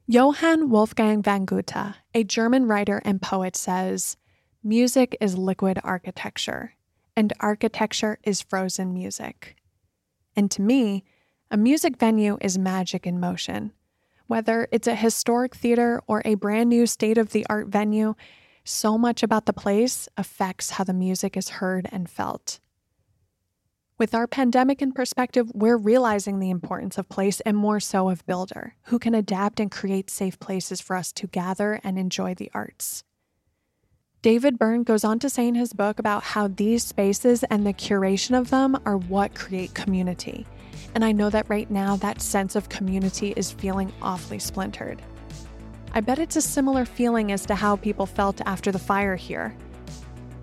Johann 0.07 0.71
Wolfgang 0.71 1.23
von 1.23 1.45
Goethe, 1.45 1.95
a 2.15 2.25
German 2.25 2.67
writer 2.67 3.03
and 3.05 3.21
poet, 3.21 3.55
says, 3.55 4.17
Music 4.65 5.15
is 5.21 5.37
liquid 5.37 5.79
architecture, 5.85 6.73
and 7.19 7.33
architecture 7.41 8.17
is 8.23 8.43
frozen 8.43 8.95
music. 8.95 9.57
And 10.37 10.49
to 10.53 10.63
me, 10.63 11.03
a 11.51 11.57
music 11.57 11.97
venue 11.97 12.39
is 12.41 12.57
magic 12.57 13.09
in 13.09 13.19
motion. 13.19 13.73
Whether 14.29 14.69
it's 14.71 14.87
a 14.87 14.95
historic 14.95 15.57
theater 15.57 16.01
or 16.07 16.23
a 16.25 16.37
brand 16.37 16.69
new 16.71 16.87
state 16.87 17.19
of 17.19 17.33
the 17.33 17.45
art 17.51 17.67
venue, 17.67 18.15
so 18.63 18.97
much 18.97 19.25
about 19.25 19.47
the 19.47 19.53
place 19.53 20.09
affects 20.17 20.71
how 20.71 20.85
the 20.85 20.95
music 20.95 21.37
is 21.37 21.49
heard 21.49 21.89
and 21.91 22.09
felt. 22.09 22.61
With 23.99 24.15
our 24.15 24.29
pandemic 24.29 24.81
in 24.81 24.93
perspective, 24.93 25.51
we're 25.53 25.77
realizing 25.77 26.39
the 26.39 26.51
importance 26.51 26.99
of 26.99 27.09
place 27.09 27.41
and 27.41 27.57
more 27.57 27.81
so 27.81 28.11
of 28.11 28.25
Builder, 28.27 28.77
who 28.85 29.01
can 29.01 29.17
adapt 29.17 29.59
and 29.59 29.73
create 29.73 30.09
safe 30.09 30.39
places 30.39 30.81
for 30.81 30.95
us 30.95 31.11
to 31.15 31.27
gather 31.27 31.81
and 31.83 31.99
enjoy 31.99 32.35
the 32.37 32.49
arts. 32.55 33.03
David 34.21 34.59
Byrne 34.59 34.83
goes 34.83 35.05
on 35.05 35.21
to 35.21 35.31
say 35.31 35.47
in 35.47 35.55
his 35.55 35.73
book 35.73 36.01
about 36.01 36.25
how 36.25 36.49
these 36.49 36.83
spaces 36.83 37.45
and 37.45 37.65
the 37.65 37.73
curation 37.73 38.37
of 38.37 38.51
them 38.51 38.77
are 38.85 38.97
what 38.97 39.37
create 39.37 39.75
community. 39.75 40.45
And 40.97 41.05
I 41.05 41.13
know 41.13 41.31
that 41.31 41.49
right 41.49 41.71
now 41.71 41.95
that 41.97 42.21
sense 42.21 42.57
of 42.57 42.69
community 42.69 43.33
is 43.37 43.53
feeling 43.53 43.93
awfully 44.03 44.41
splintered. 44.41 45.01
I 45.93 46.01
bet 46.01 46.19
it's 46.19 46.35
a 46.35 46.43
similar 46.43 46.85
feeling 46.85 47.31
as 47.31 47.47
to 47.47 47.55
how 47.55 47.77
people 47.77 48.07
felt 48.07 48.41
after 48.45 48.73
the 48.73 48.79
fire 48.81 49.15
here. 49.15 49.55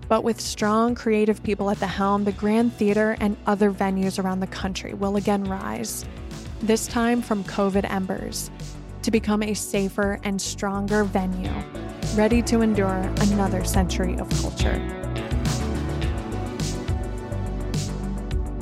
But 0.08 0.24
with 0.24 0.40
strong 0.40 0.94
creative 0.94 1.42
people 1.42 1.68
at 1.68 1.78
the 1.78 1.86
helm, 1.86 2.24
the 2.24 2.32
Grand 2.32 2.72
Theater 2.72 3.18
and 3.20 3.36
other 3.46 3.70
venues 3.70 4.22
around 4.22 4.40
the 4.40 4.46
country 4.46 4.94
will 4.94 5.16
again 5.16 5.44
rise, 5.44 6.06
this 6.62 6.86
time 6.86 7.20
from 7.20 7.44
COVID 7.44 7.90
embers, 7.90 8.50
to 9.02 9.10
become 9.10 9.42
a 9.42 9.52
safer 9.52 10.18
and 10.24 10.40
stronger 10.40 11.04
venue, 11.04 11.52
ready 12.16 12.42
to 12.42 12.62
endure 12.62 13.10
another 13.20 13.64
century 13.64 14.18
of 14.18 14.28
culture. 14.40 14.76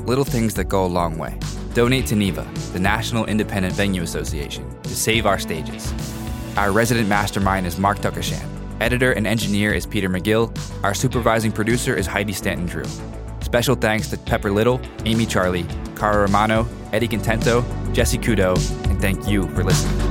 Little 0.05 0.25
things 0.25 0.53
that 0.55 0.65
go 0.65 0.85
a 0.85 0.87
long 0.87 1.17
way. 1.17 1.39
Donate 1.73 2.05
to 2.07 2.15
NIVA, 2.15 2.47
the 2.73 2.79
National 2.79 3.25
Independent 3.25 3.73
Venue 3.73 4.03
Association, 4.03 4.69
to 4.83 4.95
save 4.95 5.25
our 5.25 5.39
stages. 5.39 5.93
Our 6.57 6.71
resident 6.71 7.09
mastermind 7.09 7.65
is 7.65 7.77
Mark 7.77 7.99
Tuckershan 7.99 8.55
Editor 8.81 9.13
and 9.13 9.25
engineer 9.25 9.73
is 9.73 9.85
Peter 9.85 10.09
McGill. 10.09 10.51
Our 10.83 10.93
supervising 10.93 11.51
producer 11.51 11.95
is 11.95 12.05
Heidi 12.05 12.33
Stanton 12.33 12.65
Drew. 12.65 12.85
Special 13.41 13.75
thanks 13.75 14.09
to 14.09 14.17
Pepper 14.17 14.51
Little, 14.51 14.81
Amy 15.05 15.25
Charlie, 15.25 15.65
Cara 15.95 16.21
Romano, 16.21 16.67
Eddie 16.91 17.07
Contento, 17.07 17.63
Jesse 17.93 18.17
Kudo, 18.17 18.55
and 18.89 18.99
thank 18.99 19.27
you 19.27 19.47
for 19.49 19.63
listening. 19.63 20.04